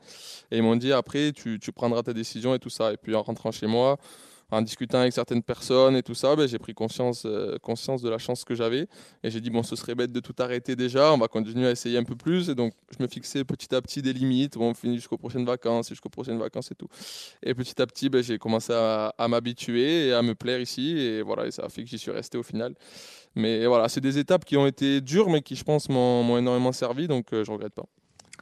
Et 0.50 0.58
ils 0.58 0.62
m'ont 0.62 0.76
dit 0.76 0.92
après, 0.92 1.32
tu, 1.32 1.58
tu 1.60 1.72
prendras 1.72 2.02
ta 2.02 2.12
décision 2.14 2.54
et 2.54 2.58
tout 2.58 2.70
ça. 2.70 2.92
Et 2.92 2.96
puis 2.96 3.14
en 3.14 3.22
rentrant 3.22 3.52
chez 3.52 3.66
moi, 3.66 3.98
en 4.50 4.62
discutant 4.62 4.98
avec 4.98 5.12
certaines 5.12 5.42
personnes 5.42 5.96
et 5.96 6.02
tout 6.02 6.14
ça, 6.14 6.36
ben, 6.36 6.46
j'ai 6.46 6.58
pris 6.58 6.72
conscience, 6.72 7.24
euh, 7.26 7.58
conscience 7.58 8.02
de 8.02 8.08
la 8.08 8.18
chance 8.18 8.44
que 8.44 8.54
j'avais. 8.54 8.86
Et 9.22 9.30
j'ai 9.30 9.40
dit, 9.40 9.50
bon, 9.50 9.62
ce 9.62 9.74
serait 9.74 9.94
bête 9.94 10.12
de 10.12 10.20
tout 10.20 10.34
arrêter 10.38 10.76
déjà, 10.76 11.12
on 11.12 11.18
va 11.18 11.28
continuer 11.28 11.66
à 11.66 11.72
essayer 11.72 11.98
un 11.98 12.04
peu 12.04 12.14
plus. 12.14 12.48
Et 12.48 12.54
donc, 12.54 12.72
je 12.96 13.02
me 13.02 13.08
fixais 13.08 13.44
petit 13.44 13.74
à 13.74 13.82
petit 13.82 14.02
des 14.02 14.12
limites. 14.12 14.56
On 14.56 14.72
finit 14.74 14.96
jusqu'aux 14.96 15.18
prochaines 15.18 15.44
vacances, 15.44 15.88
jusqu'aux 15.88 16.08
prochaines 16.08 16.38
vacances 16.38 16.70
et 16.70 16.74
tout. 16.74 16.88
Et 17.42 17.54
petit 17.54 17.80
à 17.82 17.86
petit, 17.86 18.08
ben, 18.08 18.22
j'ai 18.22 18.38
commencé 18.38 18.72
à, 18.72 19.12
m'habituer 19.28 20.08
et 20.08 20.12
à 20.12 20.22
me 20.22 20.34
plaire 20.34 20.60
ici. 20.60 20.96
Et 20.96 21.22
voilà, 21.22 21.46
et 21.46 21.50
ça 21.50 21.64
a 21.64 21.68
fait 21.68 21.82
que 21.82 21.88
j'y 21.88 21.98
suis 21.98 22.12
resté 22.12 22.38
au 22.38 22.42
final. 22.44 22.74
Mais 23.34 23.66
voilà, 23.66 23.88
c'est 23.88 24.00
des 24.00 24.18
étapes 24.18 24.44
qui 24.44 24.56
ont 24.56 24.66
été 24.66 25.00
dures, 25.00 25.28
mais 25.28 25.42
qui, 25.42 25.56
je 25.56 25.64
pense, 25.64 25.88
m'ont 25.88 26.38
énormément 26.38 26.72
servi. 26.72 27.08
Donc, 27.08 27.32
euh, 27.32 27.44
je 27.44 27.50
ne 27.50 27.56
regrette 27.56 27.74
pas. 27.74 27.86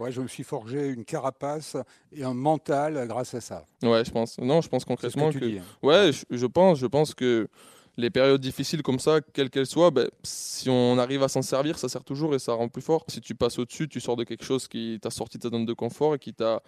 Ouais, 0.00 0.10
je 0.10 0.20
me 0.20 0.26
suis 0.26 0.42
forgé 0.42 0.88
une 0.88 1.04
carapace 1.04 1.76
et 2.12 2.24
un 2.24 2.34
mental 2.34 3.06
grâce 3.06 3.34
à 3.34 3.40
ça. 3.40 3.64
Ouais, 3.82 4.04
je 4.04 4.10
pense. 4.10 4.38
Non, 4.38 4.60
je 4.60 4.68
pense 4.68 4.84
concrètement 4.84 5.30
que. 5.30 5.58
Hein. 5.58 5.62
Ouais, 5.82 6.10
je, 6.30 6.46
pense. 6.46 6.78
Je 6.78 6.86
pense 6.86 7.14
que 7.14 7.48
les 7.96 8.10
périodes 8.10 8.40
difficiles 8.40 8.82
comme 8.82 8.98
ça, 8.98 9.20
quelles 9.20 9.50
qu'elles 9.50 9.66
soient, 9.66 9.90
ben, 9.90 10.08
si 10.24 10.68
on 10.68 10.98
arrive 10.98 11.22
à 11.22 11.28
s'en 11.28 11.42
servir, 11.42 11.78
ça 11.78 11.88
sert 11.88 12.02
toujours 12.02 12.34
et 12.34 12.38
ça 12.38 12.54
rend 12.54 12.68
plus 12.68 12.82
fort. 12.82 13.04
Si 13.08 13.20
tu 13.20 13.34
passes 13.34 13.58
au-dessus, 13.58 13.88
tu 13.88 14.00
sors 14.00 14.16
de 14.16 14.24
quelque 14.24 14.44
chose 14.44 14.66
qui 14.66 14.98
t'a 15.00 15.10
sorti 15.10 15.38
de 15.38 15.42
ta 15.42 15.50
zone 15.50 15.64
de 15.64 15.72
confort 15.74 16.16
et 16.16 16.18
qui 16.18 16.34
t'a 16.34 16.62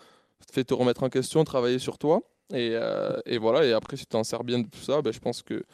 fait 0.52 0.64
te 0.64 0.74
remettre 0.74 1.02
en 1.02 1.08
question, 1.08 1.42
travailler 1.44 1.80
sur 1.80 1.98
toi. 1.98 2.20
Et, 2.52 2.70
euh, 2.74 3.18
et 3.26 3.38
voilà. 3.38 3.64
Et 3.64 3.72
après, 3.72 3.96
si 3.96 4.04
tu 4.04 4.10
t'en 4.10 4.22
sers 4.22 4.44
bien 4.44 4.60
de 4.60 4.68
tout 4.68 4.80
ça, 4.80 5.02
ben, 5.02 5.12
je 5.12 5.18
pense 5.18 5.42
que 5.42 5.64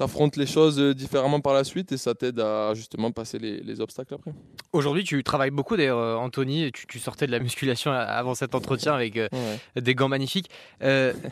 affrontes 0.00 0.36
les 0.36 0.46
choses 0.46 0.78
euh, 0.78 0.94
différemment 0.94 1.40
par 1.40 1.54
la 1.54 1.64
suite 1.64 1.92
et 1.92 1.96
ça 1.96 2.14
t'aide 2.14 2.40
à 2.40 2.74
justement 2.74 3.10
passer 3.10 3.38
les, 3.38 3.80
obstacles 3.80 4.14
après. 4.14 4.32
Aujourd'hui, 4.72 5.04
tu 5.04 5.22
travailles 5.22 5.50
beaucoup 5.50 5.76
d'ailleurs, 5.76 5.98
euh, 5.98 6.16
Anthony. 6.16 6.72
Tu, 6.72 6.86
tu, 6.86 6.98
sortais 6.98 7.26
de 7.26 7.32
la 7.32 7.38
musculation 7.38 7.92
avant 7.92 8.34
cet 8.34 8.54
entretien 8.54 8.92
avec 8.92 9.16
euh, 9.16 9.28
des 9.76 9.94
gants 9.94 10.08
magnifiques. 10.08 10.50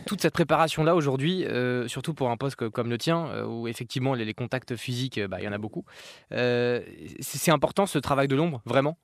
toute 0.07 0.21
cette 0.21 0.33
préparation-là 0.33 0.95
aujourd'hui, 0.95 1.45
surtout 1.87 2.15
pour 2.15 2.31
un 2.31 2.37
poste 2.37 2.57
comme 2.69 2.91
le 2.91 2.99
tien, 2.99 3.45
où 3.45 3.69
effectivement 3.69 4.15
les, 4.15 4.35
contacts 4.35 4.77
physiques, 4.77 5.21
bah, 5.27 5.39
il 5.41 5.45
y 5.45 5.49
en 5.49 5.53
a 5.53 5.59
beaucoup, 5.59 5.85
c'est 6.31 7.51
important 7.51 7.87
ce 7.87 7.99
travail 7.99 8.29
de 8.29 8.37
l'ombre, 8.37 8.63
vraiment? 8.65 8.99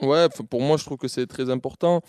Ouais, 0.00 0.28
pour 0.50 0.60
moi, 0.60 0.76
je 0.76 0.84
trouve 0.84 0.98
que 0.98 1.08
c'est 1.08 1.26
très 1.26 1.50
important. 1.50 2.02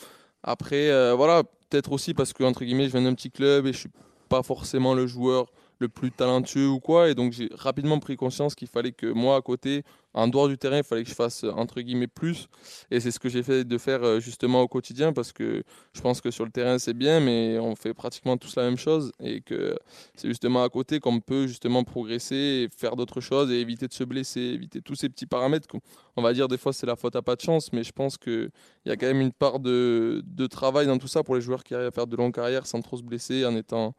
Après, 0.44 1.14
voilà, 1.16 1.44
peut-être 1.70 1.92
aussi 1.92 2.14
parce 2.14 2.34
que, 2.34 2.44
entre 2.44 2.64
guillemets, 2.64 2.86
je 2.86 2.92
viens 2.92 3.04
d'un 3.04 3.14
petit 3.14 3.32
club 3.32 3.68
et 3.68 3.74
je 3.74 3.78
suis 3.78 3.92
pas 4.30 4.44
forcément 4.44 4.94
le 4.94 5.08
joueur 5.08 5.52
le 5.80 5.90
plus 5.90 6.12
talentueux 6.12 6.68
ou 6.68 6.80
quoi. 6.80 7.10
Et 7.10 7.16
donc 7.16 7.34
j'ai 7.34 7.50
rapidement 7.56 8.00
pris 8.00 8.16
conscience 8.16 8.56
qu'il 8.56 8.68
fallait 8.68 8.92
que 8.92 9.08
moi 9.08 9.36
à 9.38 9.42
côté, 9.42 9.84
en 10.14 10.28
dehors 10.28 10.48
du 10.48 10.58
terrain, 10.58 10.78
il 10.78 10.84
fallait 10.84 11.04
que 11.04 11.10
je 11.10 11.16
fasse 11.16 11.44
entre 11.44 11.82
guillemets 11.82 12.08
plus. 12.08 12.48
Et 12.92 13.00
c'est 13.00 13.12
ce 13.12 13.20
que 13.20 13.30
j'ai 13.30 13.44
fait 13.44 13.64
de 13.64 13.78
faire 13.78 14.04
euh, 14.04 14.20
justement 14.20 14.62
au 14.62 14.68
quotidien 14.68 15.14
parce 15.14 15.32
que 15.32 15.64
je 15.94 16.02
pense 16.02 16.20
que 16.22 16.32
sur 16.32 16.46
le 16.46 16.52
terrain 16.52 16.80
c'est 16.80 16.94
bien, 16.94 17.20
mais 17.20 17.60
on 17.60 17.76
fait 17.76 17.94
pratiquement 17.94 18.38
tous 18.38 18.56
la 18.56 18.64
même 18.64 18.78
chose 18.78 19.12
et 19.20 19.42
que 19.42 19.78
c'est 20.16 20.28
justement 20.28 20.64
à 20.64 20.70
côté 20.70 21.00
qu'on 21.00 21.20
peut 21.20 21.48
justement 21.48 21.84
progresser 21.84 22.70
faire 22.76 22.96
d'autres 22.96 23.22
choses 23.22 23.52
et 23.52 23.60
éviter 23.60 23.88
de 23.88 23.94
se 23.94 24.04
blesser, 24.04 24.42
éviter 24.42 24.82
tous 24.82 24.96
ces 24.96 25.10
petits 25.10 25.28
paramètres. 25.28 25.68
On 26.16 26.22
va 26.22 26.34
dire 26.34 26.48
des 26.48 26.58
fois 26.58 26.74
c'est 26.74 26.88
la 26.88 26.96
faute 26.96 27.16
à 27.16 27.22
pas 27.22 27.36
de 27.36 27.42
chance, 27.42 27.72
mais 27.72 27.84
je 27.84 27.92
pense 27.92 28.18
qu'il 28.18 28.50
y 28.86 28.92
a 28.92 28.98
quand 28.98 29.08
même 29.08 29.22
une 29.22 29.32
part 29.32 29.60
de, 29.60 30.24
de 30.26 30.48
travail 30.48 30.88
dans 30.88 30.98
tout 30.98 31.08
ça 31.08 31.24
pour 31.24 31.36
les 31.36 31.42
joueurs 31.42 31.64
qui 31.64 31.76
arrivent 31.76 31.88
à 31.88 31.92
faire 31.92 32.08
de 32.08 32.16
longues 32.16 32.34
carrières 32.34 32.66
sans 32.66 32.82
trop 32.82 32.98
se 32.98 33.04
blesser 33.04 33.46
en 33.46 33.56
étant 33.56 33.94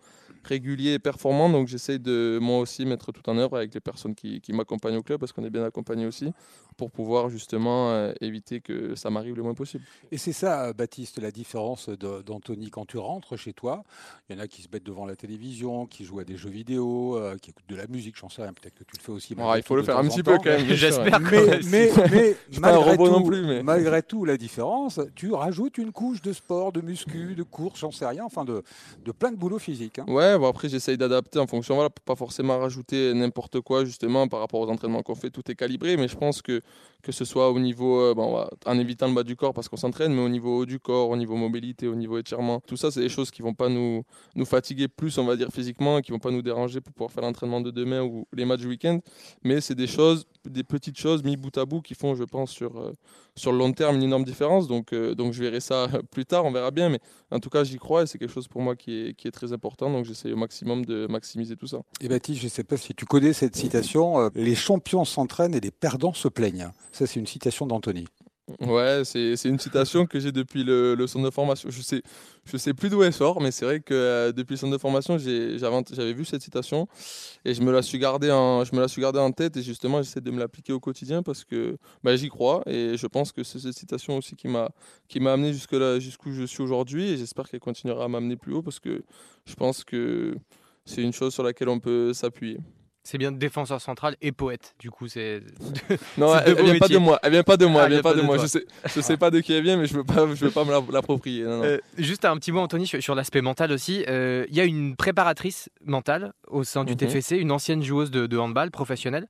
régulier 0.44 0.94
et 0.94 0.98
performant. 0.98 1.48
Donc 1.50 1.68
j'essaye 1.68 1.98
de 1.98 2.38
moi 2.40 2.58
aussi 2.58 2.86
mettre 2.86 3.12
tout 3.12 3.28
en 3.28 3.36
œuvre 3.38 3.56
avec 3.56 3.74
les 3.74 3.80
personnes 3.80 4.14
qui, 4.14 4.40
qui 4.40 4.52
m'accompagnent 4.52 4.96
au 4.96 5.02
club 5.02 5.20
parce 5.20 5.32
qu'on 5.32 5.44
est 5.44 5.50
bien 5.50 5.64
accompagné 5.64 5.99
aussi 6.06 6.32
pour 6.80 6.90
pouvoir 6.90 7.28
justement 7.28 7.90
euh, 7.90 8.14
éviter 8.22 8.62
que 8.62 8.94
ça 8.94 9.10
m'arrive 9.10 9.36
le 9.36 9.42
moins 9.42 9.52
possible. 9.52 9.84
Et 10.10 10.16
c'est 10.16 10.32
ça, 10.32 10.72
Baptiste, 10.72 11.20
la 11.20 11.30
différence 11.30 11.90
d'Anthony 11.90 12.70
quand 12.70 12.86
tu 12.86 12.96
rentres 12.96 13.36
chez 13.36 13.52
toi. 13.52 13.84
Il 14.30 14.36
y 14.36 14.40
en 14.40 14.42
a 14.42 14.48
qui 14.48 14.62
se 14.62 14.68
mettent 14.72 14.86
devant 14.86 15.04
la 15.04 15.14
télévision, 15.14 15.84
qui 15.84 16.06
jouent 16.06 16.20
à 16.20 16.24
des 16.24 16.38
jeux 16.38 16.48
vidéo, 16.48 17.18
euh, 17.18 17.36
qui 17.36 17.50
écoutent 17.50 17.68
de 17.68 17.76
la 17.76 17.86
musique, 17.86 18.16
j'en 18.16 18.30
sais 18.30 18.40
rien, 18.40 18.54
peut-être 18.54 18.76
que 18.76 18.84
tu 18.84 18.96
le 18.96 19.02
fais 19.02 19.12
aussi. 19.12 19.36
Ah, 19.38 19.58
il 19.58 19.62
faut 19.62 19.76
le 19.76 19.82
faire 19.82 19.98
un 19.98 20.08
petit 20.08 20.22
peu 20.22 20.38
quand 20.38 20.44
même, 20.44 20.64
j'espère. 20.68 21.20
Mais, 21.20 21.60
mais, 21.70 21.90
mais 22.10 22.36
malgré, 22.60 22.96
tout, 22.96 23.08
non 23.08 23.22
plus, 23.22 23.42
mais... 23.42 23.62
malgré 23.62 24.02
tout, 24.02 24.24
la 24.24 24.38
différence, 24.38 25.00
tu 25.14 25.34
rajoutes 25.34 25.76
une 25.76 25.92
couche 25.92 26.22
de 26.22 26.32
sport, 26.32 26.72
de 26.72 26.80
muscu, 26.80 27.34
de 27.34 27.42
course, 27.42 27.80
j'en 27.80 27.90
sais 27.90 28.06
rien, 28.06 28.24
enfin 28.24 28.46
de, 28.46 28.62
de 29.04 29.12
plein 29.12 29.32
de 29.32 29.36
boulot 29.36 29.58
physique. 29.58 29.98
Hein. 29.98 30.06
Ouais, 30.08 30.38
bon 30.38 30.48
après 30.48 30.70
j'essaye 30.70 30.96
d'adapter 30.96 31.38
en 31.40 31.46
fonction, 31.46 31.74
voilà, 31.74 31.90
pour 31.90 32.02
pas 32.04 32.16
forcément 32.16 32.58
rajouter 32.58 33.12
n'importe 33.12 33.60
quoi 33.60 33.84
justement 33.84 34.28
par 34.28 34.40
rapport 34.40 34.60
aux 34.60 34.70
entraînements 34.70 35.02
qu'on 35.02 35.14
fait, 35.14 35.28
tout 35.28 35.42
est 35.50 35.54
calibré, 35.54 35.98
mais 35.98 36.08
je 36.08 36.16
pense 36.16 36.40
que 36.40 36.62
que 37.02 37.12
ce 37.12 37.24
soit 37.24 37.50
au 37.50 37.58
niveau, 37.58 38.00
euh, 38.00 38.14
bon, 38.14 38.44
en 38.66 38.78
évitant 38.78 39.08
le 39.08 39.14
bas 39.14 39.22
du 39.22 39.36
corps 39.36 39.54
parce 39.54 39.68
qu'on 39.68 39.76
s'entraîne, 39.76 40.12
mais 40.14 40.22
au 40.22 40.28
niveau 40.28 40.58
haut 40.58 40.66
du 40.66 40.78
corps, 40.78 41.08
au 41.08 41.16
niveau 41.16 41.36
mobilité, 41.36 41.88
au 41.88 41.94
niveau 41.94 42.18
étirement, 42.18 42.60
tout 42.66 42.76
ça 42.76 42.90
c'est 42.90 43.00
des 43.00 43.08
choses 43.08 43.30
qui 43.30 43.42
vont 43.42 43.54
pas 43.54 43.68
nous, 43.68 44.02
nous 44.34 44.44
fatiguer 44.44 44.88
plus, 44.88 45.16
on 45.18 45.24
va 45.24 45.36
dire 45.36 45.48
physiquement, 45.52 46.00
qui 46.00 46.12
vont 46.12 46.18
pas 46.18 46.30
nous 46.30 46.42
déranger 46.42 46.80
pour 46.80 46.92
pouvoir 46.92 47.10
faire 47.10 47.22
l'entraînement 47.22 47.60
de 47.60 47.70
demain 47.70 48.02
ou 48.02 48.26
les 48.34 48.44
matchs 48.44 48.60
du 48.60 48.68
week-end, 48.68 49.00
mais 49.42 49.60
c'est 49.60 49.74
des 49.74 49.86
choses, 49.86 50.26
des 50.44 50.62
petites 50.62 50.98
choses 50.98 51.22
mis 51.22 51.36
bout 51.36 51.56
à 51.56 51.64
bout 51.64 51.80
qui 51.80 51.94
font, 51.94 52.14
je 52.14 52.24
pense, 52.24 52.50
sur, 52.50 52.78
euh, 52.78 52.92
sur 53.34 53.52
le 53.52 53.58
long 53.58 53.72
terme 53.72 53.96
une 53.96 54.02
énorme 54.02 54.24
différence. 54.24 54.68
Donc, 54.68 54.92
euh, 54.92 55.14
donc 55.14 55.32
je 55.32 55.42
verrai 55.42 55.60
ça 55.60 55.88
plus 56.10 56.26
tard, 56.26 56.44
on 56.44 56.52
verra 56.52 56.70
bien. 56.70 56.88
Mais 56.88 57.00
en 57.30 57.40
tout 57.40 57.50
cas, 57.50 57.64
j'y 57.64 57.78
crois 57.78 58.02
et 58.02 58.06
c'est 58.06 58.18
quelque 58.18 58.32
chose 58.32 58.48
pour 58.48 58.62
moi 58.62 58.76
qui 58.76 59.08
est, 59.08 59.14
qui 59.14 59.28
est 59.28 59.32
très 59.32 59.52
important. 59.52 59.90
Donc 59.90 60.04
j'essaie 60.04 60.32
au 60.32 60.36
maximum 60.36 60.84
de 60.84 61.06
maximiser 61.08 61.56
tout 61.56 61.66
ça. 61.66 61.80
Et 62.00 62.08
Baptiste, 62.08 62.40
je 62.40 62.44
ne 62.46 62.50
sais 62.50 62.64
pas 62.64 62.76
si 62.76 62.94
tu 62.94 63.06
connais 63.06 63.32
cette 63.32 63.56
citation 63.56 64.30
Les 64.34 64.54
champions 64.54 65.04
s'entraînent 65.04 65.54
et 65.54 65.60
les 65.60 65.70
perdants 65.70 66.12
se 66.14 66.28
plaignent. 66.28 66.59
Ça, 66.92 67.06
c'est 67.06 67.20
une 67.20 67.26
citation 67.26 67.66
d'Anthony. 67.66 68.06
Ouais, 68.60 69.02
c'est 69.04 69.44
une 69.44 69.58
citation 69.58 70.06
que 70.06 70.18
j'ai 70.18 70.32
depuis 70.32 70.64
le, 70.64 70.96
centre 71.06 71.24
de 71.24 71.30
formation. 71.30 71.70
Je 71.70 71.82
sais, 71.82 72.02
je 72.44 72.56
sais 72.56 72.74
plus 72.74 72.90
d'où 72.90 73.02
elle 73.02 73.12
sort, 73.12 73.40
mais 73.40 73.50
c'est 73.50 73.64
vrai 73.64 73.80
que 73.80 73.94
euh, 73.94 74.32
depuis 74.32 74.54
le 74.54 74.56
centre 74.56 74.72
de 74.72 74.78
formation, 74.78 75.18
j'avais 75.18 76.12
vu 76.12 76.24
cette 76.24 76.42
citation 76.42 76.88
et 77.44 77.54
je 77.54 77.62
me 77.62 77.70
la 77.70 77.82
suis 77.82 77.98
gardée 77.98 78.30
en, 78.30 78.64
je 78.64 78.74
me 78.74 78.80
la 78.80 78.88
suis 78.88 79.00
gardée 79.00 79.20
en 79.20 79.30
tête 79.30 79.56
et 79.56 79.62
justement 79.62 80.02
j'essaie 80.02 80.20
de 80.20 80.30
me 80.30 80.38
l'appliquer 80.38 80.72
au 80.72 80.80
quotidien 80.80 81.22
parce 81.22 81.44
que 81.44 81.76
bah, 82.02 82.16
j'y 82.16 82.28
crois 82.28 82.62
et 82.66 82.96
je 82.96 83.06
pense 83.06 83.32
que 83.32 83.44
c'est 83.44 83.58
cette 83.60 83.76
citation 83.76 84.16
aussi 84.16 84.34
qui 84.34 84.48
m'a 84.48 84.72
amené 85.32 85.52
jusque 85.52 85.72
là, 85.72 85.98
jusqu'où 86.00 86.32
je 86.32 86.44
suis 86.44 86.62
aujourd'hui 86.62 87.10
et 87.10 87.16
j'espère 87.16 87.48
qu'elle 87.48 87.60
continuera 87.60 88.04
à 88.04 88.08
m'amener 88.08 88.36
plus 88.36 88.54
haut 88.54 88.62
parce 88.62 88.80
que 88.80 89.02
je 89.44 89.54
pense 89.54 89.84
que 89.84 90.34
c'est 90.84 91.02
une 91.02 91.12
chose 91.12 91.32
sur 91.32 91.42
laquelle 91.42 91.68
on 91.68 91.78
peut 91.78 92.12
s'appuyer. 92.12 92.58
C'est 93.02 93.16
bien 93.16 93.32
défenseur 93.32 93.80
central 93.80 94.14
et 94.20 94.30
poète. 94.30 94.74
Du 94.78 94.90
coup, 94.90 95.08
c'est. 95.08 95.40
non, 96.18 96.36
elle, 96.36 96.62
vient 96.62 96.78
pas 96.78 96.88
de 96.88 96.98
moi. 96.98 97.18
Elle 97.22 97.32
vient 97.32 97.42
pas 97.42 97.56
de 97.56 97.64
moi. 97.64 97.84
elle 97.84 97.92
vient 97.92 98.02
pas, 98.02 98.12
de, 98.12 98.20
moi. 98.20 98.36
Je 98.36 98.46
sais, 98.46 98.66
je 98.84 99.00
sais 99.00 99.16
pas 99.16 99.30
de 99.30 99.40
qui 99.40 99.54
elle 99.54 99.62
vient, 99.62 99.78
mais 99.78 99.86
je 99.86 99.94
veux 99.94 100.04
pas, 100.04 100.26
je 100.26 100.44
veux 100.44 100.50
pas 100.50 100.64
me 100.64 100.92
l'approprier. 100.92 101.42
Euh, 101.42 101.78
juste 101.96 102.26
un 102.26 102.36
petit 102.36 102.52
mot, 102.52 102.60
Anthony, 102.60 102.86
sur, 102.86 103.14
l'aspect 103.14 103.40
mental 103.40 103.72
aussi. 103.72 104.04
Euh, 104.06 104.44
il 104.50 104.54
y 104.54 104.60
a 104.60 104.64
une 104.64 104.96
préparatrice 104.96 105.70
mentale 105.82 106.34
au 106.46 106.62
sein 106.62 106.84
du 106.84 106.92
mhm. 106.92 106.98
TFC, 106.98 107.36
une 107.38 107.52
ancienne 107.52 107.82
joueuse 107.82 108.10
de, 108.10 108.38
handball 108.38 108.70
professionnelle. 108.70 109.28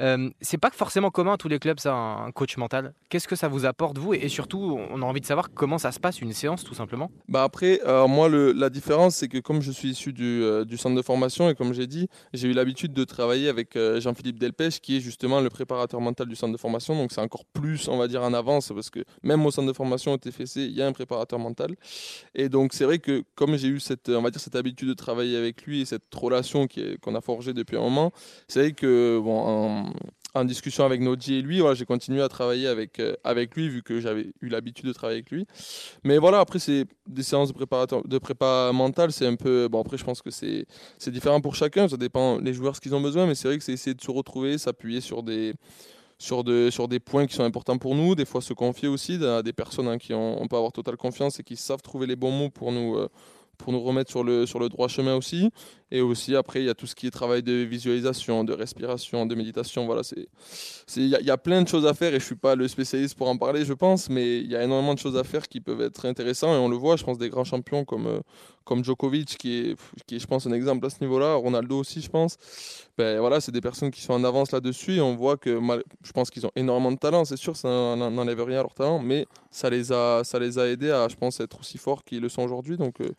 Euh, 0.00 0.28
c'est 0.40 0.58
pas 0.58 0.70
forcément 0.70 1.10
commun 1.10 1.34
à 1.34 1.36
tous 1.36 1.48
les 1.48 1.60
clubs, 1.60 1.78
ça, 1.78 1.94
un 1.94 2.32
coach 2.32 2.56
mental. 2.56 2.92
Qu'est-ce 3.08 3.28
que 3.28 3.36
ça 3.36 3.46
vous 3.46 3.66
apporte, 3.66 3.98
vous? 3.98 4.14
Et, 4.14 4.28
surtout, 4.28 4.80
on 4.90 5.00
a 5.00 5.04
envie 5.04 5.20
de 5.20 5.26
savoir 5.26 5.50
comment 5.54 5.78
ça 5.78 5.92
se 5.92 6.00
passe 6.00 6.20
une 6.20 6.32
séance, 6.32 6.64
tout 6.64 6.74
simplement. 6.74 7.10
Bah 7.28 7.44
après, 7.44 7.80
moi, 8.08 8.28
le, 8.28 8.50
la 8.50 8.68
différence, 8.68 9.14
c'est 9.14 9.28
que 9.28 9.38
comme 9.38 9.62
je 9.62 9.70
suis 9.70 9.90
issu 9.90 10.12
du, 10.12 10.42
du 10.66 10.76
centre 10.76 10.96
de 10.96 11.02
formation 11.02 11.48
et 11.48 11.54
comme 11.54 11.72
j'ai 11.72 11.86
dit, 11.86 12.08
j'ai 12.32 12.48
eu 12.48 12.52
l'habitude 12.52 12.92
de 12.92 13.04
travailler 13.12 13.48
avec 13.48 13.76
euh, 13.76 14.00
Jean-Philippe 14.00 14.38
Delpech, 14.38 14.80
qui 14.80 14.96
est 14.96 15.00
justement 15.00 15.40
le 15.40 15.50
préparateur 15.50 16.00
mental 16.00 16.26
du 16.26 16.34
centre 16.34 16.52
de 16.52 16.58
formation. 16.58 16.96
Donc 16.96 17.12
c'est 17.12 17.20
encore 17.20 17.44
plus, 17.44 17.88
on 17.88 17.98
va 17.98 18.08
dire, 18.08 18.22
en 18.22 18.34
avance, 18.34 18.72
parce 18.74 18.90
que 18.90 19.00
même 19.22 19.44
au 19.46 19.50
centre 19.50 19.68
de 19.68 19.72
formation 19.72 20.12
au 20.12 20.16
TFC, 20.16 20.62
il 20.62 20.72
y 20.72 20.82
a 20.82 20.86
un 20.86 20.92
préparateur 20.92 21.38
mental. 21.38 21.76
Et 22.34 22.48
donc 22.48 22.72
c'est 22.72 22.84
vrai 22.84 22.98
que 22.98 23.22
comme 23.34 23.56
j'ai 23.56 23.68
eu 23.68 23.80
cette, 23.80 24.08
on 24.08 24.22
va 24.22 24.30
dire, 24.30 24.40
cette 24.40 24.56
habitude 24.56 24.88
de 24.88 24.94
travailler 24.94 25.36
avec 25.36 25.62
lui 25.62 25.82
et 25.82 25.84
cette 25.84 26.12
relation 26.14 26.66
qu'on 27.00 27.14
a 27.14 27.20
forgée 27.20 27.52
depuis 27.52 27.76
un 27.76 27.82
moment, 27.82 28.12
c'est 28.48 28.60
vrai 28.60 28.72
que 28.72 29.20
bon, 29.22 29.38
en 29.38 29.92
discussion 30.44 30.84
avec 30.84 31.00
Nodji 31.00 31.34
et 31.34 31.42
lui, 31.42 31.60
voilà, 31.60 31.74
j'ai 31.74 31.84
continué 31.84 32.22
à 32.22 32.28
travailler 32.28 32.66
avec, 32.66 32.98
euh, 33.00 33.14
avec 33.24 33.54
lui 33.54 33.68
vu 33.68 33.82
que 33.82 34.00
j'avais 34.00 34.32
eu 34.40 34.48
l'habitude 34.48 34.86
de 34.86 34.92
travailler 34.92 35.18
avec 35.18 35.30
lui. 35.30 35.46
Mais 36.04 36.18
voilà, 36.18 36.40
après, 36.40 36.58
c'est 36.58 36.86
des 37.06 37.22
séances 37.22 37.52
de, 37.52 38.08
de 38.08 38.18
prépa 38.18 38.70
mentale, 38.72 39.12
c'est 39.12 39.26
un 39.26 39.36
peu. 39.36 39.68
Bon, 39.68 39.80
après, 39.80 39.98
je 39.98 40.04
pense 40.04 40.22
que 40.22 40.30
c'est 40.30 40.66
différent 41.08 41.40
pour 41.40 41.54
chacun, 41.54 41.88
ça 41.88 41.96
dépend 41.96 42.38
les 42.38 42.54
joueurs 42.54 42.76
ce 42.76 42.80
qu'ils 42.80 42.94
ont 42.94 43.00
besoin, 43.00 43.26
mais 43.26 43.34
c'est 43.34 43.48
vrai 43.48 43.58
que 43.58 43.64
c'est 43.64 43.72
essayer 43.72 43.94
de 43.94 44.02
se 44.02 44.10
retrouver, 44.10 44.58
s'appuyer 44.58 45.00
sur 45.00 45.22
des. 45.22 45.54
Sur, 46.18 46.44
de, 46.44 46.70
sur 46.70 46.86
des 46.86 47.00
points 47.00 47.26
qui 47.26 47.34
sont 47.34 47.42
importants 47.42 47.78
pour 47.78 47.96
nous, 47.96 48.14
des 48.14 48.24
fois 48.24 48.40
se 48.40 48.52
confier 48.52 48.86
aussi 48.86 49.14
à 49.24 49.42
des 49.42 49.52
personnes 49.52 49.88
en 49.88 49.98
qui 49.98 50.14
on, 50.14 50.46
peut 50.46 50.54
avoir 50.54 50.70
totale 50.70 50.96
confiance 50.96 51.40
et 51.40 51.42
qui 51.42 51.56
savent 51.56 51.82
trouver 51.82 52.06
les 52.06 52.14
bons 52.14 52.30
mots 52.30 52.48
pour 52.48 52.70
nous, 52.70 52.94
euh, 52.94 53.08
pour 53.58 53.72
nous 53.72 53.82
remettre 53.82 54.08
sur 54.08 54.22
le, 54.22 54.46
sur 54.46 54.60
le 54.60 54.68
droit 54.68 54.86
chemin 54.86 55.16
aussi. 55.16 55.50
Et 55.94 56.00
aussi, 56.00 56.34
après, 56.34 56.62
il 56.62 56.64
y 56.64 56.70
a 56.70 56.74
tout 56.74 56.86
ce 56.86 56.94
qui 56.94 57.06
est 57.06 57.10
travail 57.10 57.42
de 57.42 57.52
visualisation, 57.52 58.44
de 58.44 58.54
respiration, 58.54 59.26
de 59.26 59.34
méditation. 59.34 59.84
Voilà, 59.84 60.02
c'est, 60.02 60.26
il 60.96 61.08
y, 61.08 61.30
a 61.30 61.36
plein 61.36 61.60
de 61.60 61.68
choses 61.68 61.84
à 61.86 61.92
faire 61.92 62.14
et 62.14 62.18
je 62.18 62.24
suis 62.24 62.34
pas 62.34 62.54
le 62.54 62.66
spécialiste 62.66 63.14
pour 63.14 63.28
en 63.28 63.36
parler, 63.36 63.66
je 63.66 63.74
pense, 63.74 64.08
mais 64.08 64.38
il 64.38 64.50
y 64.50 64.56
a 64.56 64.64
énormément 64.64 64.94
de 64.94 64.98
choses 64.98 65.18
à 65.18 65.22
faire 65.22 65.46
qui 65.46 65.60
peuvent 65.60 65.82
être 65.82 66.06
intéressantes 66.06 66.56
et 66.56 66.58
on 66.58 66.70
le 66.70 66.76
voit, 66.76 66.96
je 66.96 67.04
pense, 67.04 67.18
des 67.18 67.28
grands 67.28 67.44
champions 67.44 67.84
comme, 67.84 68.06
euh, 68.06 68.20
comme 68.64 68.82
Djokovic, 68.82 69.36
qui 69.36 69.58
est, 69.58 69.76
qui 70.06 70.16
est, 70.16 70.18
je 70.18 70.26
pense, 70.26 70.46
un 70.46 70.52
exemple 70.52 70.86
à 70.86 70.88
ce 70.88 70.96
niveau-là, 71.02 71.34
Ronaldo 71.34 71.80
aussi, 71.80 72.00
je 72.00 72.08
pense. 72.08 72.38
Ben, 72.96 73.20
voilà, 73.20 73.42
c'est 73.42 73.52
des 73.52 73.60
personnes 73.60 73.90
qui 73.90 74.00
sont 74.00 74.14
en 74.14 74.24
avance 74.24 74.50
là-dessus 74.50 74.94
et 74.94 75.00
on 75.02 75.14
voit 75.14 75.36
que 75.36 75.60
je 76.02 76.12
pense 76.12 76.30
qu'ils 76.30 76.46
ont 76.46 76.52
énormément 76.56 76.92
de 76.92 76.98
talent, 76.98 77.26
c'est 77.26 77.36
sûr, 77.36 77.54
ça 77.54 77.68
n'enlève 77.68 78.42
rien 78.44 78.60
à 78.60 78.62
leur 78.62 78.72
talent, 78.72 78.98
mais 78.98 79.26
ça 79.50 79.68
les 79.68 79.92
a, 79.92 80.24
ça 80.24 80.38
les 80.38 80.58
a 80.58 80.68
aidés 80.68 80.90
à, 80.90 81.06
je 81.08 81.16
pense, 81.16 81.38
être 81.40 81.60
aussi 81.60 81.76
forts 81.76 82.02
qu'ils 82.02 82.22
le 82.22 82.30
sont 82.30 82.42
aujourd'hui. 82.42 82.78
Donc, 82.78 83.02
euh, 83.02 83.10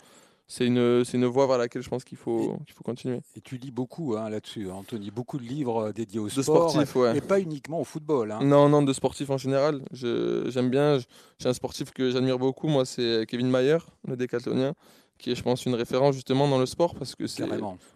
c'est 0.54 0.68
une, 0.68 1.04
une 1.14 1.26
voie 1.26 1.48
vers 1.48 1.58
laquelle 1.58 1.82
je 1.82 1.90
pense 1.90 2.04
qu'il 2.04 2.18
faut, 2.20 2.60
qu'il 2.68 2.76
faut 2.76 2.84
continuer. 2.84 3.22
Et 3.36 3.42
tu 3.42 3.58
lis 3.58 3.72
beaucoup 3.72 4.16
hein, 4.16 4.30
là-dessus, 4.30 4.70
hein, 4.70 4.76
Anthony, 4.76 5.10
beaucoup 5.10 5.40
de 5.40 5.44
livres 5.44 5.86
euh, 5.86 5.92
dédiés 5.92 6.20
au 6.20 6.28
de 6.28 6.30
sport. 6.30 6.70
Sportifs, 6.70 6.96
ouais. 6.96 7.18
Et 7.18 7.22
pas 7.22 7.40
uniquement 7.40 7.82
au 7.82 7.84
football. 7.84 8.32
Hein. 8.32 8.40
Non, 8.44 8.70
non, 8.70 8.84
de 8.84 8.94
sportifs 8.94 9.32
en 9.32 9.40
général. 9.40 9.82
j'aime 9.92 10.70
bien, 10.70 11.00
j'ai 11.40 11.50
un 11.50 11.54
sportif 11.54 11.90
que 11.90 12.12
j'admire 12.12 12.38
beaucoup, 12.38 12.68
moi, 12.68 12.86
c'est 12.86 13.26
Kevin 13.28 13.50
Mayer, 13.50 13.80
le 14.08 14.16
décathlonien, 14.16 14.76
qui 15.18 15.32
est, 15.32 15.36
je 15.36 15.42
pense, 15.42 15.66
une 15.66 15.74
référence 15.74 16.14
justement 16.14 16.48
dans 16.48 16.60
le 16.60 16.68
sport, 16.68 16.94
parce 16.94 17.16
que 17.16 17.26
c'est 17.26 17.48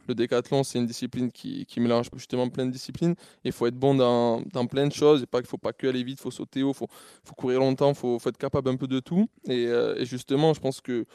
le 0.07 0.15
décathlon, 0.15 0.63
c'est 0.63 0.79
une 0.79 0.87
discipline 0.87 1.31
qui, 1.31 1.63
qui, 1.67 1.79
mélange 1.79 2.09
justement 2.15 2.49
plein 2.49 2.65
de 2.65 2.71
disciplines. 2.71 3.13
Il 3.43 3.51
faut 3.51 3.67
être 3.67 3.77
bon 3.77 3.93
dans, 3.93 4.41
dans 4.51 4.65
plein 4.65 4.87
de 4.87 4.93
choses, 4.93 5.19
il 5.19 5.37
ne 5.37 5.45
faut 5.45 5.59
pas 5.59 5.73
que 5.73 5.85
aller 5.85 6.03
vite, 6.03 6.17
il 6.19 6.23
faut 6.23 6.31
sauter 6.31 6.63
haut, 6.63 6.71
il 6.71 6.75
faut, 6.75 6.87
faut, 7.23 7.35
courir 7.35 7.59
longtemps, 7.59 7.89
il 7.89 7.95
faut, 7.95 8.17
faut, 8.17 8.29
être 8.29 8.37
capable 8.37 8.69
un 8.69 8.77
peu 8.77 8.87
de 8.87 8.99
tout. 8.99 9.29
Et, 9.45 9.67
euh, 9.67 9.95
et 9.99 10.07
justement, 10.07 10.55
je 10.55 10.59
pense 10.59 10.81
que 10.81 11.05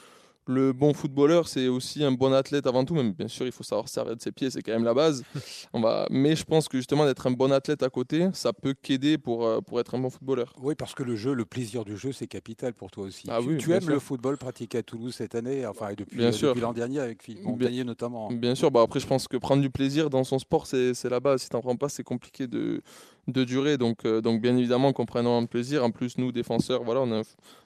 le 0.47 0.73
bon 0.73 0.93
footballeur, 0.93 1.47
c'est 1.47 1.69
aussi 1.69 2.03
un 2.03 2.13
bon 2.13 2.33
athlète 2.33 2.67
avant 2.67 2.85
tout. 2.85 2.95
Même 2.95 3.13
bien 3.13 3.29
sûr, 3.29 3.47
il 3.47 3.53
faut 3.53 3.63
savoir 3.63 3.89
servir 3.89 4.17
de 4.17 4.21
ses 4.21 4.33
pieds, 4.33 4.51
c'est 4.51 4.63
quand 4.63 4.73
même 4.73 4.85
la 4.85 4.95
base. 4.95 5.23
On 5.73 5.81
va... 5.81 6.07
Mais 6.11 6.35
je 6.35 6.45
pense 6.45 6.69
que 6.69 6.79
justement 6.79 7.05
d'être 7.05 7.27
un 7.27 7.31
bon 7.31 7.53
athlète 7.53 7.83
à 7.83 7.89
côté, 7.89 8.29
ça 8.33 8.53
peut 8.53 8.75
qu'aider 8.81 9.19
pour, 9.19 9.47
euh, 9.47 9.61
pour 9.61 9.79
être 9.81 9.95
un 9.95 9.99
bon 9.99 10.11
footballeur. 10.11 10.53
Oui, 10.61 10.75
parce 10.75 10.95
que 10.95 11.03
le 11.03 11.17
jeu, 11.17 11.35
le 11.35 11.45
plaisir 11.45 11.85
du 11.85 11.97
jeu, 11.97 12.13
c'est 12.13 12.27
capital 12.27 12.75
pour 12.75 12.91
toi 12.91 13.05
aussi. 13.05 13.27
Ah 13.31 13.39
tu, 13.59 13.73
aimes 13.73 13.89
le 13.89 13.99
football 13.99 14.37
pratiqué 14.37 14.79
à 14.79 14.83
Toulouse 14.83 15.15
cette 15.15 15.35
année, 15.35 15.65
enfin 15.67 15.91
et 15.91 15.97
depuis, 15.97 16.23
euh, 16.23 16.55
l'an 16.55 16.73
dernier 16.73 17.01
avec 17.01 17.23
Philippe 17.23 17.45
Montagnier 17.45 17.85
notamment. 17.85 18.29
Bien 18.31 18.55
sûr. 18.55 18.71
Bah 18.71 18.83
après, 18.83 19.01
je 19.01 19.07
pense 19.07 19.29
que 19.29 19.37
prendre 19.37 19.63
du 19.63 19.71
plaisir 19.71 20.11
dans 20.11 20.25
son 20.25 20.39
sport, 20.39 20.67
c'est 20.67 21.05
la 21.05 21.21
base. 21.21 21.43
Si 21.43 21.49
tu 21.49 21.57
n'en 21.57 21.63
prends 21.63 21.77
pas, 21.77 21.89
c'est 21.89 22.03
compliqué 22.03 22.47
de 22.47 22.83
de 23.29 23.45
durée. 23.45 23.79
Donc, 23.79 24.05
euh, 24.05 24.21
donc 24.21 24.41
bien 24.41 24.57
évidemment 24.57 24.93
qu'on 24.93 25.07
prenne 25.07 25.27
un 25.27 25.45
plaisir. 25.47 25.85
En 25.85 25.91
plus, 25.91 26.19
nous, 26.19 26.33
défenseurs, 26.33 26.83
voilà, 26.83 27.01
on 27.03 27.13
a 27.13 27.23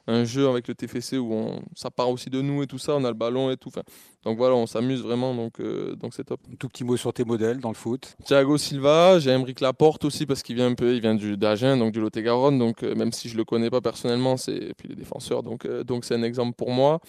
un, 0.06 0.25
jeu 0.25 0.48
avec 0.48 0.68
le 0.68 0.75
TFC 0.75 1.18
où 1.18 1.32
on, 1.32 1.62
ça 1.75 1.90
part 1.90 2.10
aussi 2.10 2.30
de 2.30 2.40
nous 2.40 2.62
et 2.62 2.66
tout 2.66 2.78
ça. 2.78 2.94
On 2.96 3.04
a 3.04 3.08
le 3.08 3.14
ballon 3.14 3.50
et 3.50 3.56
tout. 3.56 3.68
Enfin, 3.68 3.82
donc 4.25 4.36
voilà, 4.38 4.54
on 4.54 4.66
s'amuse 4.66 5.02
vraiment. 5.02 5.34
Donc 5.34 5.60
euh, 5.60 5.94
donc 5.96 6.14
c'est 6.14 6.25
top. 6.25 6.40
Un 6.52 6.56
tout 6.56 6.68
petit 6.68 6.84
mot 6.84 6.96
sur 6.96 7.12
tes 7.12 7.25
modèles 7.25 7.60
dans 7.60 7.70
le 7.70 7.75
foot. 7.75 8.16
Thiago 8.25 8.58
Silva, 8.58 9.18
j'ai 9.18 9.30
Emeric 9.30 9.60
Laporte 9.60 10.04
aussi 10.04 10.26
parce 10.26 10.42
qu'il 10.42 10.56
vient 10.56 10.68
un 10.68 10.75
peu, 10.75 10.94
il 10.94 11.00
vient 11.00 11.14
du 11.14 11.36
d'Agen, 11.36 11.76
donc 11.76 11.92
du 11.92 12.00
Lot-et-Garonne. 12.00 12.58
Donc 12.58 12.82
euh, 12.82 12.94
même 12.94 13.12
si 13.12 13.28
je 13.28 13.36
le 13.36 13.44
connais 13.44 13.70
pas 13.70 13.80
personnellement, 13.80 14.36
c'est 14.36 14.75
puis 14.76 14.88
les 14.88 14.96
défenseurs. 14.96 15.42
Donc 15.42 15.66
donc 15.84 16.04
c'est 16.04 16.14
un 16.14 16.22
exemple 16.22 16.54
pour 16.56 16.70
moi. 16.70 17.00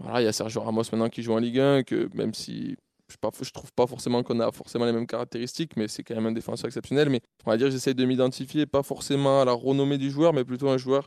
Voilà, 0.00 0.20
il 0.20 0.24
y 0.24 0.28
a 0.28 0.32
Sergio 0.32 0.60
Ramos 0.60 0.82
maintenant 0.90 1.08
qui 1.08 1.22
joue 1.22 1.34
en 1.34 1.38
Ligue 1.38 1.60
1, 1.60 1.84
que 1.84 2.08
même 2.14 2.34
si 2.34 2.76
je 3.22 3.48
ne 3.48 3.52
trouve 3.52 3.72
pas 3.72 3.86
forcément 3.86 4.22
qu'on 4.22 4.40
a 4.40 4.50
forcément 4.52 4.84
les 4.84 4.92
mêmes 4.92 5.06
caractéristiques, 5.06 5.76
mais 5.76 5.88
c'est 5.88 6.02
quand 6.02 6.14
même 6.14 6.26
un 6.26 6.32
défenseur 6.32 6.66
exceptionnel. 6.66 7.10
Mais 7.10 7.20
on 7.46 7.50
va 7.50 7.56
dire 7.56 7.70
j'essaie 7.70 7.94
de 7.94 8.04
m'identifier, 8.04 8.66
pas 8.66 8.82
forcément 8.82 9.42
à 9.42 9.44
la 9.44 9.52
renommée 9.52 9.98
du 9.98 10.10
joueur, 10.10 10.32
mais 10.32 10.44
plutôt 10.44 10.68
un 10.68 10.78
joueur 10.78 11.06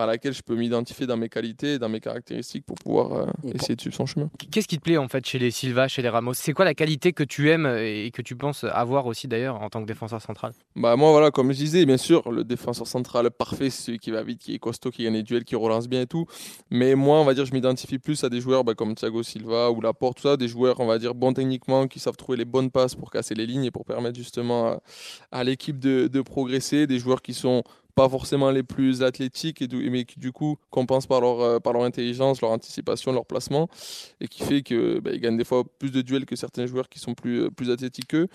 à 0.00 0.06
laquelle 0.06 0.32
je 0.32 0.42
peux 0.42 0.56
m'identifier 0.56 1.06
dans 1.06 1.16
mes 1.16 1.28
qualités, 1.28 1.78
dans 1.78 1.88
mes 1.88 2.00
caractéristiques 2.00 2.64
pour 2.66 2.76
pouvoir 2.76 3.12
euh, 3.12 3.26
essayer 3.54 3.76
de 3.76 3.80
suivre 3.80 3.96
son 3.96 4.06
chemin. 4.06 4.30
Qu'est-ce 4.50 4.68
qui 4.68 4.78
te 4.78 4.82
plaît 4.82 4.96
en 4.96 5.08
fait 5.08 5.24
chez 5.26 5.38
les 5.38 5.50
Silva, 5.50 5.88
chez 5.88 6.02
les 6.02 6.08
Ramos? 6.08 6.34
C'est 6.34 6.52
quoi 6.52 6.64
la 6.64 6.74
qualité 6.74 7.12
que 7.12 7.24
tu 7.24 7.50
aimes 7.50 7.66
et 7.66 8.10
que 8.12 8.22
tu 8.22 8.36
penses 8.36 8.64
avoir 8.64 9.06
aussi 9.06 9.28
d'ailleurs 9.28 9.60
en 9.60 9.68
tant 9.68 9.80
que 9.82 9.86
défenseur 9.86 10.20
central? 10.20 10.52
Bah 10.76 10.96
moi 10.96 11.10
voilà, 11.10 11.30
comme 11.30 11.52
je 11.52 11.58
disais, 11.58 11.84
bien 11.86 11.96
sûr, 11.96 12.30
le 12.30 12.44
défenseur 12.44 12.86
central 12.86 13.30
parfait, 13.30 13.70
c'est 13.70 13.82
celui 13.82 13.98
qui 13.98 14.10
va 14.10 14.22
vite, 14.22 14.40
qui 14.40 14.54
est 14.54 14.58
costaud, 14.58 14.90
qui 14.90 15.04
gagne 15.04 15.14
les 15.14 15.22
duels, 15.22 15.44
qui 15.44 15.56
relance 15.56 15.88
bien 15.88 16.02
et 16.02 16.06
tout. 16.06 16.26
Mais 16.70 16.94
moi, 16.94 17.20
on 17.20 17.24
va 17.24 17.34
dire, 17.34 17.44
je 17.44 17.52
m'identifie 17.52 17.98
plus 17.98 18.22
à 18.24 18.28
des 18.28 18.40
joueurs 18.40 18.64
bah, 18.64 18.74
comme 18.74 18.94
Thiago 18.94 19.22
Silva 19.22 19.70
ou 19.70 19.80
Laporte, 19.80 20.18
tout 20.18 20.22
ça, 20.22 20.36
des 20.36 20.48
joueurs, 20.48 20.80
on 20.80 20.86
va 20.86 20.98
dire, 20.98 21.14
bons 21.14 21.32
techniquement, 21.32 21.86
qui 21.86 21.98
savent 21.98 22.16
trouver 22.16 22.38
les 22.38 22.44
bonnes 22.44 22.70
passes 22.70 22.94
pour 22.94 23.10
casser 23.10 23.34
les 23.34 23.46
lignes 23.46 23.64
et 23.64 23.70
pour 23.70 23.84
permettre 23.84 24.16
justement 24.16 24.80
à, 25.30 25.44
l'équipe 25.44 25.78
de, 25.78 26.08
de 26.08 26.20
progresser, 26.20 26.86
des 26.86 26.98
joueurs 26.98 27.22
qui 27.22 27.34
sont 27.34 27.62
pas 27.98 28.08
forcément 28.08 28.52
les 28.52 28.62
plus 28.62 29.02
athlétiques, 29.02 29.60
et 29.60 29.68
mais 29.90 30.04
qui 30.04 30.20
du 30.20 30.30
coup 30.30 30.56
compensent 30.70 31.08
par 31.08 31.20
leur, 31.20 31.40
euh, 31.40 31.58
par 31.58 31.72
leur 31.72 31.82
intelligence, 31.82 32.40
leur 32.40 32.52
anticipation, 32.52 33.10
leur 33.10 33.26
placement, 33.26 33.68
et 34.20 34.28
qui 34.28 34.44
fait 34.44 34.62
qu'ils 34.62 35.00
bah, 35.00 35.16
gagnent 35.16 35.36
des 35.36 35.44
fois 35.44 35.64
plus 35.80 35.90
de 35.90 36.00
duels 36.00 36.24
que 36.24 36.36
certains 36.36 36.66
joueurs 36.66 36.88
qui 36.88 37.00
sont 37.00 37.14
plus, 37.14 37.42
euh, 37.42 37.50
plus 37.50 37.72
athlétiques 37.72 38.06
qu'eux. 38.06 38.28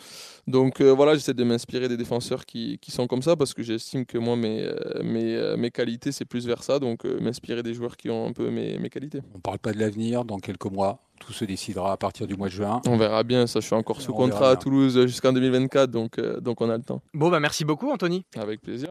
Donc 0.48 0.82
euh, 0.82 0.92
voilà, 0.92 1.14
j'essaie 1.14 1.34
de 1.34 1.46
m'inspirer 1.46 1.88
des 1.88 1.96
défenseurs 1.96 2.46
qui, 2.46 2.78
qui, 2.80 2.92
sont 2.92 3.08
comme 3.08 3.22
ça, 3.22 3.38
parce 3.38 3.54
que 3.54 3.64
j'estime 3.64 4.06
que 4.06 4.18
moi, 4.18 4.36
mes, 4.36 4.70
mes, 5.02 5.56
mes 5.56 5.72
qualités, 5.72 6.12
c'est 6.12 6.26
plus 6.26 6.46
vers 6.46 6.62
ça, 6.62 6.80
donc 6.80 7.06
m'inspirer 7.06 7.64
des 7.64 7.74
joueurs 7.74 7.96
qui 7.96 8.10
ont 8.10 8.28
un 8.28 8.34
peu 8.34 8.50
mes, 8.50 8.78
mes 8.80 8.90
qualités. 8.90 9.22
On 9.34 9.40
parle 9.40 9.60
pas 9.60 9.72
de 9.72 9.80
l'avenir 9.80 10.26
dans 10.26 10.40
quelques 10.40 10.66
mois 10.66 11.00
tout 11.20 11.32
se 11.32 11.46
décidera 11.46 11.94
à 11.94 11.98
partir 11.98 12.28
du 12.28 12.36
mois 12.36 12.50
de 12.50 12.54
juin. 12.54 12.82
On 12.86 12.98
verra 12.98 13.24
bien, 13.24 13.48
ça 13.48 13.62
je 13.62 13.66
suis 13.66 13.76
encore 13.76 14.02
sous 14.02 14.12
contrat 14.12 14.50
à 14.50 14.56
Toulouse 14.58 15.06
jusqu'en 15.06 15.32
2024, 15.32 15.90
donc, 15.90 16.20
donc 16.20 16.60
on 16.60 16.70
a 16.70 16.76
le 16.76 16.84
temps. 16.84 17.02
Bon, 17.14 17.30
bah 17.30 17.40
merci 17.40 17.64
beaucoup 17.64 17.90
Anthony. 17.92 18.26
Avec 18.36 18.62
plaisir. 18.62 18.82